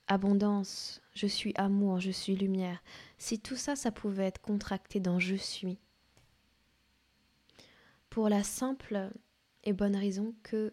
abondance, 0.08 1.02
je 1.14 1.26
suis 1.26 1.52
amour, 1.56 2.00
je 2.00 2.10
suis 2.10 2.36
lumière, 2.36 2.82
si 3.18 3.40
tout 3.40 3.56
ça, 3.56 3.76
ça 3.76 3.90
pouvait 3.90 4.26
être 4.26 4.40
contracté 4.40 5.00
dans 5.00 5.18
je 5.18 5.34
suis, 5.34 5.78
pour 8.10 8.28
la 8.28 8.42
simple 8.42 9.10
et 9.64 9.72
bonne 9.72 9.96
raison 9.96 10.34
que 10.42 10.72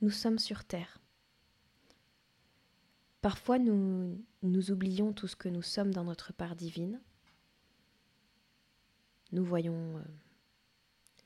nous 0.00 0.10
sommes 0.10 0.38
sur 0.38 0.64
Terre. 0.64 1.00
Parfois, 3.22 3.58
nous, 3.58 4.24
nous 4.42 4.70
oublions 4.70 5.12
tout 5.12 5.26
ce 5.26 5.34
que 5.34 5.48
nous 5.48 5.62
sommes 5.62 5.92
dans 5.92 6.04
notre 6.04 6.32
part 6.32 6.54
divine. 6.54 7.00
Nous 9.32 9.44
voyons 9.44 9.96
euh, 9.96 10.02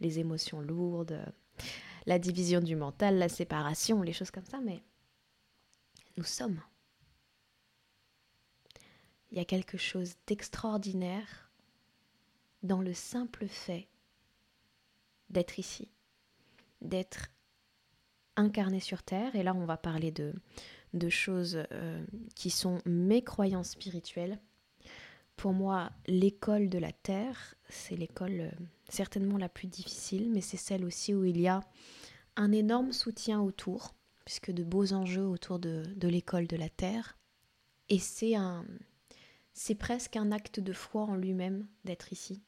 les 0.01 0.19
émotions 0.19 0.63
lourdes, 0.63 1.21
la 2.07 2.19
division 2.19 2.61
du 2.61 2.77
mental, 2.77 3.19
la 3.19 3.29
séparation, 3.29 4.01
les 4.03 4.15
choses 4.15 4.31
comme 4.31 4.47
ça, 4.47 4.61
mais 4.61 4.83
sommes. 6.25 6.61
Il 9.31 9.39
y 9.39 9.41
a 9.41 9.45
quelque 9.45 9.79
chose 9.79 10.15
d'extraordinaire 10.27 11.51
dans 12.63 12.81
le 12.81 12.93
simple 12.93 13.47
fait 13.47 13.89
d'être 15.29 15.59
ici, 15.59 15.89
d'être 16.81 17.29
incarné 18.37 18.81
sur 18.81 19.03
Terre. 19.03 19.35
Et 19.37 19.43
là, 19.43 19.55
on 19.55 19.65
va 19.65 19.77
parler 19.77 20.11
de, 20.11 20.35
de 20.95 21.09
choses 21.09 21.63
euh, 21.73 22.05
qui 22.35 22.51
sont 22.51 22.81
mes 22.85 23.23
croyances 23.23 23.71
spirituelles. 23.71 24.39
Pour 25.37 25.53
moi, 25.53 25.91
l'école 26.07 26.69
de 26.69 26.79
la 26.79 26.93
Terre, 26.93 27.55
c'est 27.69 27.97
l'école 27.97 28.41
euh, 28.41 28.51
certainement 28.89 29.39
la 29.39 29.49
plus 29.49 29.69
difficile, 29.69 30.31
mais 30.31 30.41
c'est 30.41 30.57
celle 30.57 30.85
aussi 30.85 31.15
où 31.15 31.25
il 31.25 31.41
y 31.41 31.49
a 31.49 31.61
un 32.37 32.53
énorme 32.53 32.93
soutien 32.93 33.41
autour, 33.41 33.95
puisque 34.25 34.51
de 34.51 34.65
beaux 34.65 34.93
enjeux 34.93 35.27
autour 35.27 35.59
de, 35.59 35.85
de 35.97 36.09
l'école 36.09 36.47
de 36.47 36.57
la 36.57 36.69
Terre. 36.69 37.19
Et 37.89 37.99
c'est 37.99 38.35
un, 38.35 38.65
c'est 39.53 39.75
presque 39.75 40.17
un 40.17 40.33
acte 40.33 40.61
de 40.61 40.73
foi 40.73 41.03
en 41.03 41.17
lui-même 41.17 41.67
d'être 41.85 42.13
ici 42.13 42.43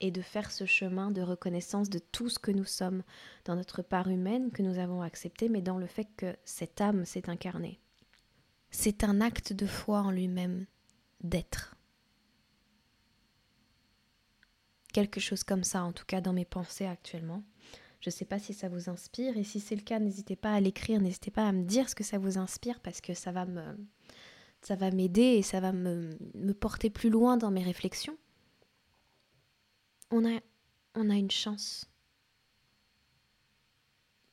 et 0.00 0.10
de 0.10 0.20
faire 0.20 0.50
ce 0.50 0.66
chemin 0.66 1.10
de 1.10 1.22
reconnaissance 1.22 1.88
de 1.88 1.98
tout 1.98 2.28
ce 2.28 2.38
que 2.38 2.50
nous 2.50 2.64
sommes 2.64 3.02
dans 3.44 3.56
notre 3.56 3.80
part 3.80 4.08
humaine 4.08 4.50
que 4.50 4.62
nous 4.62 4.78
avons 4.78 5.00
accepté, 5.00 5.48
mais 5.48 5.62
dans 5.62 5.78
le 5.78 5.86
fait 5.86 6.08
que 6.16 6.36
cette 6.44 6.80
âme 6.80 7.04
s'est 7.04 7.30
incarnée. 7.30 7.80
C'est 8.70 9.04
un 9.04 9.20
acte 9.20 9.52
de 9.52 9.66
foi 9.66 10.00
en 10.00 10.10
lui-même 10.10 10.66
d'être. 11.22 11.76
Quelque 14.92 15.20
chose 15.20 15.42
comme 15.42 15.64
ça, 15.64 15.84
en 15.84 15.92
tout 15.92 16.04
cas 16.04 16.20
dans 16.20 16.32
mes 16.32 16.44
pensées 16.44 16.86
actuellement. 16.86 17.42
Je 18.04 18.10
ne 18.10 18.12
sais 18.12 18.26
pas 18.26 18.38
si 18.38 18.52
ça 18.52 18.68
vous 18.68 18.90
inspire, 18.90 19.38
et 19.38 19.44
si 19.44 19.60
c'est 19.60 19.74
le 19.74 19.80
cas, 19.80 19.98
n'hésitez 19.98 20.36
pas 20.36 20.52
à 20.52 20.60
l'écrire, 20.60 21.00
n'hésitez 21.00 21.30
pas 21.30 21.48
à 21.48 21.52
me 21.52 21.64
dire 21.64 21.88
ce 21.88 21.94
que 21.94 22.04
ça 22.04 22.18
vous 22.18 22.36
inspire, 22.36 22.80
parce 22.80 23.00
que 23.00 23.14
ça 23.14 23.32
va 23.32 23.46
me, 23.46 23.64
ça 24.60 24.76
va 24.76 24.90
m'aider 24.90 25.22
et 25.22 25.42
ça 25.42 25.58
va 25.58 25.72
me, 25.72 26.10
me 26.34 26.52
porter 26.52 26.90
plus 26.90 27.08
loin 27.08 27.38
dans 27.38 27.50
mes 27.50 27.62
réflexions. 27.62 28.18
On 30.10 30.22
a, 30.26 30.38
on 30.94 31.08
a 31.08 31.14
une 31.14 31.30
chance. 31.30 31.90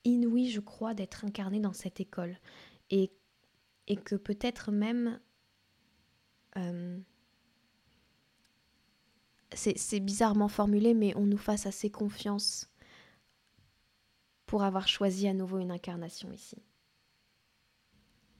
Inouïe, 0.03 0.51
je 0.51 0.59
crois, 0.59 0.93
d'être 0.93 1.23
incarné 1.23 1.61
dans 1.61 1.71
cette 1.71 2.01
école. 2.01 2.37
Et, 2.89 3.09
et 3.87 3.95
que 3.95 4.15
peut-être 4.15 4.73
même... 4.73 5.21
Euh, 6.57 6.99
c'est 9.53 10.01
bizarrement 10.01 10.49
formulé, 10.49 10.93
mais 10.93 11.15
on 11.15 11.25
nous 11.25 11.37
fasse 11.37 11.65
assez 11.65 11.89
confiance 11.89 12.70
pour 14.51 14.63
avoir 14.63 14.89
choisi 14.89 15.29
à 15.29 15.33
nouveau 15.33 15.59
une 15.59 15.71
incarnation 15.71 16.29
ici. 16.33 16.57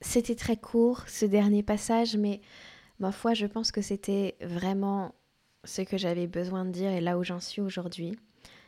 C'était 0.02 0.36
très 0.36 0.58
court 0.58 1.08
ce 1.08 1.26
dernier 1.26 1.64
passage, 1.64 2.18
mais 2.18 2.42
ma 3.00 3.14
foi, 3.14 3.34
je 3.34 3.46
pense 3.46 3.72
que 3.72 3.82
c'était 3.82 4.36
vraiment 4.42 5.16
ce 5.64 5.84
que 5.84 5.98
j'avais 5.98 6.28
besoin 6.28 6.66
de 6.66 6.72
dire 6.72 6.92
et 6.92 7.00
là 7.00 7.18
où 7.18 7.24
j'en 7.24 7.40
suis 7.40 7.62
aujourd'hui. 7.62 8.20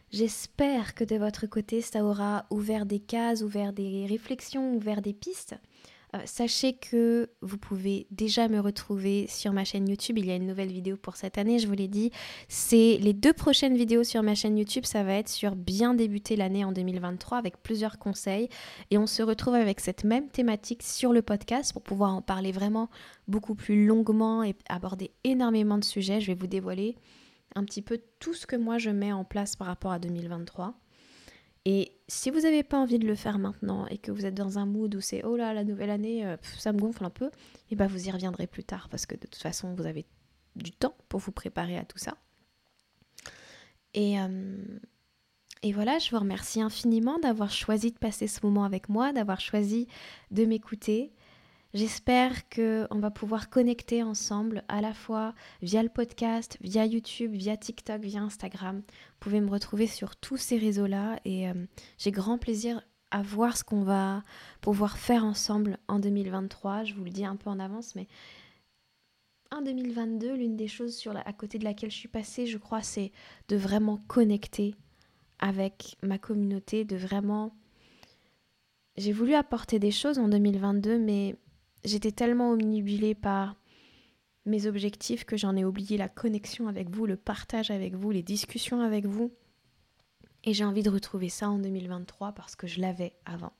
J'espère 0.09 0.95
que 0.95 1.03
de 1.03 1.17
votre 1.17 1.45
côté, 1.45 1.81
ça 1.81 2.05
aura 2.05 2.45
ouvert 2.49 2.85
des 2.85 3.01
cases, 3.01 3.41
ouvert 3.41 3.73
des 3.73 4.05
réflexions, 4.07 4.73
ouvert 4.73 5.01
des 5.01 5.13
pistes. 5.13 5.57
Euh, 6.15 6.19
sachez 6.25 6.73
que 6.73 7.29
vous 7.41 7.57
pouvez 7.57 8.05
déjà 8.11 8.47
me 8.47 8.59
retrouver 8.59 9.25
sur 9.27 9.51
ma 9.51 9.63
chaîne 9.63 9.87
YouTube. 9.87 10.17
Il 10.19 10.27
y 10.27 10.31
a 10.31 10.35
une 10.35 10.45
nouvelle 10.45 10.71
vidéo 10.71 10.95
pour 10.95 11.15
cette 11.15 11.37
année, 11.37 11.57
je 11.57 11.67
vous 11.67 11.73
l'ai 11.73 11.87
dit. 11.87 12.11
C'est 12.47 12.97
les 13.01 13.13
deux 13.13 13.33
prochaines 13.33 13.75
vidéos 13.75 14.03
sur 14.03 14.21
ma 14.21 14.35
chaîne 14.35 14.57
YouTube. 14.57 14.85
Ça 14.85 15.03
va 15.03 15.13
être 15.15 15.29
sur 15.29 15.55
bien 15.55 15.95
débuter 15.95 16.35
l'année 16.35 16.63
en 16.65 16.71
2023 16.71 17.37
avec 17.37 17.61
plusieurs 17.63 17.97
conseils. 17.97 18.47
Et 18.91 18.97
on 18.97 19.07
se 19.07 19.23
retrouve 19.23 19.55
avec 19.55 19.79
cette 19.79 20.03
même 20.03 20.29
thématique 20.29 20.83
sur 20.83 21.13
le 21.13 21.23
podcast 21.23 21.73
pour 21.73 21.81
pouvoir 21.81 22.13
en 22.13 22.21
parler 22.21 22.51
vraiment 22.51 22.89
beaucoup 23.27 23.55
plus 23.55 23.85
longuement 23.85 24.43
et 24.43 24.55
aborder 24.69 25.11
énormément 25.23 25.79
de 25.79 25.83
sujets. 25.83 26.21
Je 26.21 26.27
vais 26.27 26.35
vous 26.35 26.47
dévoiler 26.47 26.95
un 27.55 27.63
petit 27.63 27.81
peu 27.81 27.99
tout 28.19 28.33
ce 28.33 28.45
que 28.45 28.55
moi 28.55 28.77
je 28.77 28.89
mets 28.91 29.11
en 29.11 29.23
place 29.23 29.55
par 29.55 29.67
rapport 29.67 29.91
à 29.91 29.99
2023. 29.99 30.75
Et 31.65 31.93
si 32.09 32.29
vous 32.29 32.41
n'avez 32.41 32.63
pas 32.63 32.77
envie 32.77 32.99
de 32.99 33.07
le 33.07 33.15
faire 33.15 33.39
maintenant 33.39 33.87
et 33.87 33.97
que 33.97 34.11
vous 34.11 34.25
êtes 34.25 34.35
dans 34.35 34.59
un 34.59 34.65
mood 34.65 34.93
où 34.95 35.01
c'est 35.01 35.23
oh 35.23 35.37
là 35.37 35.53
la 35.53 35.63
nouvelle 35.63 35.89
année, 35.89 36.25
euh, 36.25 36.35
ça 36.57 36.73
me 36.73 36.79
gonfle 36.79 37.05
un 37.05 37.09
peu, 37.09 37.27
et 37.27 37.29
eh 37.71 37.75
ben 37.75 37.87
vous 37.87 38.07
y 38.07 38.11
reviendrez 38.11 38.47
plus 38.47 38.65
tard 38.65 38.89
parce 38.89 39.05
que 39.05 39.15
de 39.15 39.21
toute 39.21 39.41
façon 39.41 39.73
vous 39.73 39.85
avez 39.85 40.05
du 40.55 40.71
temps 40.71 40.95
pour 41.07 41.21
vous 41.21 41.31
préparer 41.31 41.77
à 41.77 41.85
tout 41.85 41.97
ça. 41.97 42.17
Et, 43.93 44.19
euh, 44.19 44.57
et 45.61 45.71
voilà, 45.71 45.99
je 45.99 46.11
vous 46.11 46.19
remercie 46.19 46.61
infiniment 46.61 47.19
d'avoir 47.19 47.49
choisi 47.49 47.91
de 47.91 47.97
passer 47.97 48.27
ce 48.27 48.45
moment 48.45 48.65
avec 48.65 48.89
moi, 48.89 49.13
d'avoir 49.13 49.39
choisi 49.39 49.87
de 50.31 50.45
m'écouter. 50.45 51.13
J'espère 51.73 52.47
qu'on 52.49 52.99
va 52.99 53.09
pouvoir 53.09 53.49
connecter 53.49 54.03
ensemble 54.03 54.63
à 54.67 54.79
la 54.79 54.93
fois 54.93 55.33
via 55.63 55.81
le 55.81 55.89
podcast, 55.89 56.55
via 56.61 56.85
YouTube, 56.85 57.31
via 57.31 57.57
TikTok, 57.57 57.99
via 57.99 58.21
Instagram. 58.21 58.77
Vous 58.77 59.19
pouvez 59.19 59.41
me 59.41 59.49
retrouver 59.49 59.87
sur 59.87 60.15
tous 60.15 60.37
ces 60.37 60.59
réseaux-là 60.59 61.19
et 61.25 61.49
euh, 61.49 61.53
j'ai 61.97 62.11
grand 62.11 62.37
plaisir 62.37 62.83
à 63.09 63.23
voir 63.23 63.57
ce 63.57 63.63
qu'on 63.63 63.81
va 63.81 64.23
pouvoir 64.61 64.99
faire 64.99 65.25
ensemble 65.25 65.79
en 65.87 65.97
2023. 65.97 66.83
Je 66.83 66.93
vous 66.93 67.05
le 67.05 67.09
dis 67.09 67.25
un 67.25 67.35
peu 67.35 67.49
en 67.49 67.57
avance, 67.59 67.95
mais 67.95 68.07
en 69.51 69.63
2022, 69.63 70.35
l'une 70.35 70.55
des 70.55 70.67
choses 70.67 71.03
à 71.25 71.33
côté 71.33 71.57
de 71.57 71.63
laquelle 71.63 71.89
je 71.89 71.97
suis 71.97 72.07
passée, 72.07 72.45
je 72.45 72.59
crois, 72.59 72.83
c'est 72.83 73.11
de 73.47 73.55
vraiment 73.55 73.97
connecter 74.07 74.75
avec 75.39 75.95
ma 76.03 76.19
communauté, 76.19 76.85
de 76.85 76.95
vraiment... 76.95 77.55
J'ai 78.95 79.11
voulu 79.11 79.33
apporter 79.33 79.79
des 79.79 79.89
choses 79.89 80.19
en 80.19 80.27
2022, 80.27 80.99
mais 80.99 81.35
j'étais 81.83 82.11
tellement 82.11 82.51
omnibulée 82.51 83.15
par 83.15 83.55
mes 84.45 84.67
objectifs 84.67 85.25
que 85.25 85.37
j'en 85.37 85.55
ai 85.55 85.63
oublié 85.63 85.97
la 85.97 86.09
connexion 86.09 86.67
avec 86.67 86.89
vous, 86.89 87.05
le 87.05 87.15
partage 87.15 87.71
avec 87.71 87.95
vous, 87.95 88.11
les 88.11 88.23
discussions 88.23 88.81
avec 88.81 89.05
vous. 89.05 89.31
Et 90.43 90.53
j'ai 90.53 90.65
envie 90.65 90.83
de 90.83 90.89
retrouver 90.89 91.29
ça 91.29 91.49
en 91.49 91.57
2023 91.59 92.33
parce 92.33 92.55
que 92.55 92.67
je 92.67 92.81
l'avais 92.81 93.13
avant. 93.25 93.53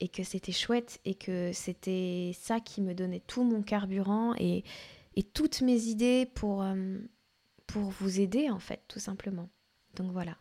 Et 0.00 0.08
que 0.08 0.22
c'était 0.22 0.52
chouette 0.52 1.00
et 1.04 1.14
que 1.14 1.52
c'était 1.52 2.32
ça 2.38 2.60
qui 2.60 2.82
me 2.82 2.94
donnait 2.94 3.22
tout 3.26 3.44
mon 3.44 3.62
carburant 3.62 4.34
et, 4.38 4.64
et 5.16 5.22
toutes 5.22 5.62
mes 5.62 5.84
idées 5.84 6.26
pour, 6.26 6.62
euh, 6.62 6.98
pour 7.66 7.84
vous 7.84 8.20
aider 8.20 8.50
en 8.50 8.58
fait, 8.58 8.82
tout 8.88 8.98
simplement. 8.98 9.48
Donc 9.94 10.12
voilà. 10.12 10.36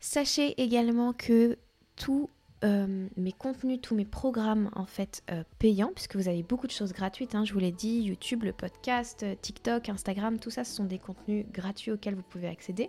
Sachez 0.00 0.60
également 0.60 1.14
que 1.14 1.58
tout 1.96 2.28
euh, 2.64 3.08
mes 3.18 3.32
contenus, 3.32 3.80
tous 3.82 3.94
mes 3.94 4.06
programmes 4.06 4.70
en 4.74 4.86
fait 4.86 5.22
euh, 5.30 5.42
payants, 5.58 5.90
puisque 5.94 6.16
vous 6.16 6.26
avez 6.26 6.42
beaucoup 6.42 6.66
de 6.66 6.72
choses 6.72 6.94
gratuites, 6.94 7.34
hein, 7.34 7.44
je 7.44 7.52
vous 7.52 7.58
l'ai 7.58 7.70
dit, 7.70 8.00
YouTube, 8.00 8.44
le 8.44 8.52
podcast, 8.52 9.24
euh, 9.24 9.34
TikTok, 9.34 9.90
Instagram, 9.90 10.38
tout 10.38 10.48
ça, 10.48 10.64
ce 10.64 10.74
sont 10.74 10.84
des 10.84 10.98
contenus 10.98 11.44
gratuits 11.52 11.92
auxquels 11.92 12.14
vous 12.14 12.22
pouvez 12.22 12.48
accéder. 12.48 12.88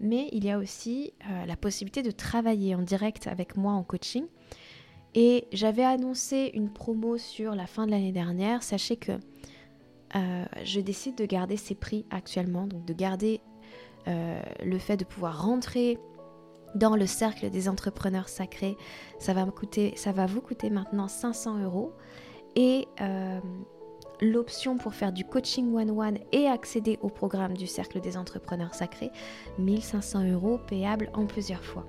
Mais 0.00 0.28
il 0.32 0.44
y 0.44 0.50
a 0.50 0.58
aussi 0.58 1.12
la 1.46 1.54
possibilité 1.54 2.02
de 2.02 2.10
travailler 2.10 2.74
en 2.74 2.82
direct 2.82 3.28
avec 3.28 3.56
moi 3.56 3.72
en 3.72 3.84
coaching. 3.84 4.24
Et 5.14 5.46
j'avais 5.52 5.84
annoncé 5.84 6.50
une 6.54 6.72
promo 6.72 7.18
sur 7.18 7.54
la 7.54 7.68
fin 7.68 7.86
de 7.86 7.92
l'année 7.92 8.10
dernière. 8.10 8.64
Sachez 8.64 8.96
que 8.96 9.12
je 10.12 10.80
décide 10.80 11.14
de 11.14 11.24
garder 11.24 11.56
ces 11.56 11.76
prix 11.76 12.04
actuellement, 12.10 12.66
donc 12.66 12.84
de 12.84 12.92
garder 12.94 13.42
le 14.06 14.78
fait 14.78 14.96
de 14.96 15.04
pouvoir 15.04 15.46
rentrer 15.46 15.98
dans 16.74 16.96
le 16.96 17.06
cercle 17.06 17.50
des 17.50 17.68
entrepreneurs 17.68 18.28
sacrés. 18.28 18.76
Ça 19.18 19.32
va, 19.32 19.44
vous 19.44 20.40
coûter 20.40 20.70
maintenant 20.70 21.08
500 21.08 21.62
euros. 21.62 21.92
Et 22.54 22.86
euh, 23.00 23.40
l'option 24.20 24.76
pour 24.76 24.94
faire 24.94 25.12
du 25.12 25.24
coaching 25.24 25.74
one-one 25.74 26.18
et 26.32 26.46
accéder 26.46 26.98
au 27.02 27.08
programme 27.08 27.56
du 27.56 27.66
cercle 27.66 28.00
des 28.00 28.16
entrepreneurs 28.16 28.74
sacrés, 28.74 29.10
1500 29.58 30.30
euros 30.32 30.58
payable 30.66 31.10
en 31.14 31.26
plusieurs 31.26 31.64
fois. 31.64 31.84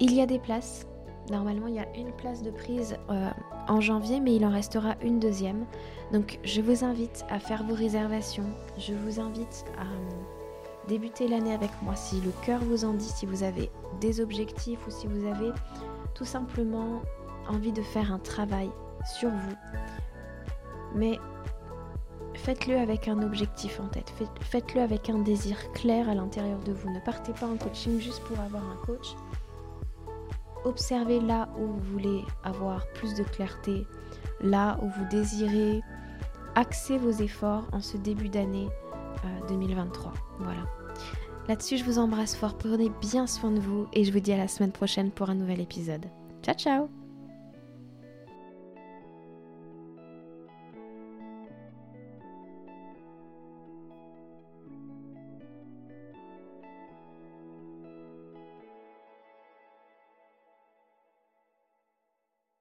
Il 0.00 0.12
y 0.12 0.20
a 0.20 0.26
des 0.26 0.38
places. 0.38 0.86
Normalement, 1.30 1.68
il 1.68 1.76
y 1.76 1.78
a 1.78 1.86
une 1.96 2.12
place 2.12 2.42
de 2.42 2.50
prise 2.50 2.96
euh, 3.08 3.30
en 3.66 3.80
janvier, 3.80 4.20
mais 4.20 4.34
il 4.36 4.44
en 4.44 4.50
restera 4.50 4.94
une 5.02 5.20
deuxième. 5.20 5.64
Donc, 6.12 6.38
je 6.44 6.60
vous 6.60 6.84
invite 6.84 7.24
à 7.30 7.38
faire 7.38 7.64
vos 7.64 7.74
réservations. 7.74 8.50
Je 8.76 8.92
vous 8.92 9.20
invite 9.20 9.64
à 9.78 9.86
Débutez 10.88 11.28
l'année 11.28 11.54
avec 11.54 11.70
moi 11.82 11.96
si 11.96 12.20
le 12.20 12.30
cœur 12.44 12.60
vous 12.60 12.84
en 12.84 12.92
dit, 12.92 13.08
si 13.08 13.24
vous 13.24 13.42
avez 13.42 13.70
des 14.00 14.20
objectifs 14.20 14.86
ou 14.86 14.90
si 14.90 15.06
vous 15.06 15.26
avez 15.26 15.50
tout 16.14 16.26
simplement 16.26 17.00
envie 17.48 17.72
de 17.72 17.82
faire 17.82 18.12
un 18.12 18.18
travail 18.18 18.70
sur 19.18 19.30
vous. 19.30 19.56
Mais 20.94 21.18
faites-le 22.34 22.76
avec 22.76 23.08
un 23.08 23.22
objectif 23.22 23.80
en 23.80 23.88
tête. 23.88 24.12
Faites-le 24.42 24.82
avec 24.82 25.08
un 25.08 25.18
désir 25.18 25.56
clair 25.72 26.08
à 26.08 26.14
l'intérieur 26.14 26.60
de 26.60 26.72
vous. 26.72 26.90
Ne 26.90 27.00
partez 27.00 27.32
pas 27.32 27.46
en 27.46 27.56
coaching 27.56 27.98
juste 27.98 28.22
pour 28.24 28.38
avoir 28.40 28.62
un 28.62 28.76
coach. 28.84 29.16
Observez 30.64 31.20
là 31.20 31.48
où 31.58 31.66
vous 31.66 31.92
voulez 31.92 32.24
avoir 32.42 32.86
plus 32.94 33.14
de 33.14 33.22
clarté, 33.22 33.86
là 34.40 34.78
où 34.82 34.88
vous 34.88 35.08
désirez 35.10 35.80
axer 36.54 36.98
vos 36.98 37.10
efforts 37.10 37.64
en 37.72 37.80
ce 37.80 37.96
début 37.96 38.28
d'année 38.28 38.68
2023. 39.48 40.12
Euh, 40.12 40.14
voilà. 40.40 40.66
Là-dessus, 41.48 41.76
je 41.76 41.84
vous 41.84 41.98
embrasse 41.98 42.34
fort, 42.34 42.56
prenez 42.56 42.90
bien 43.00 43.26
soin 43.26 43.50
de 43.50 43.60
vous 43.60 43.86
et 43.92 44.04
je 44.04 44.12
vous 44.12 44.20
dis 44.20 44.32
à 44.32 44.38
la 44.38 44.48
semaine 44.48 44.72
prochaine 44.72 45.10
pour 45.10 45.28
un 45.28 45.34
nouvel 45.34 45.60
épisode. 45.60 46.06
Ciao 46.42 46.54
ciao 46.54 47.03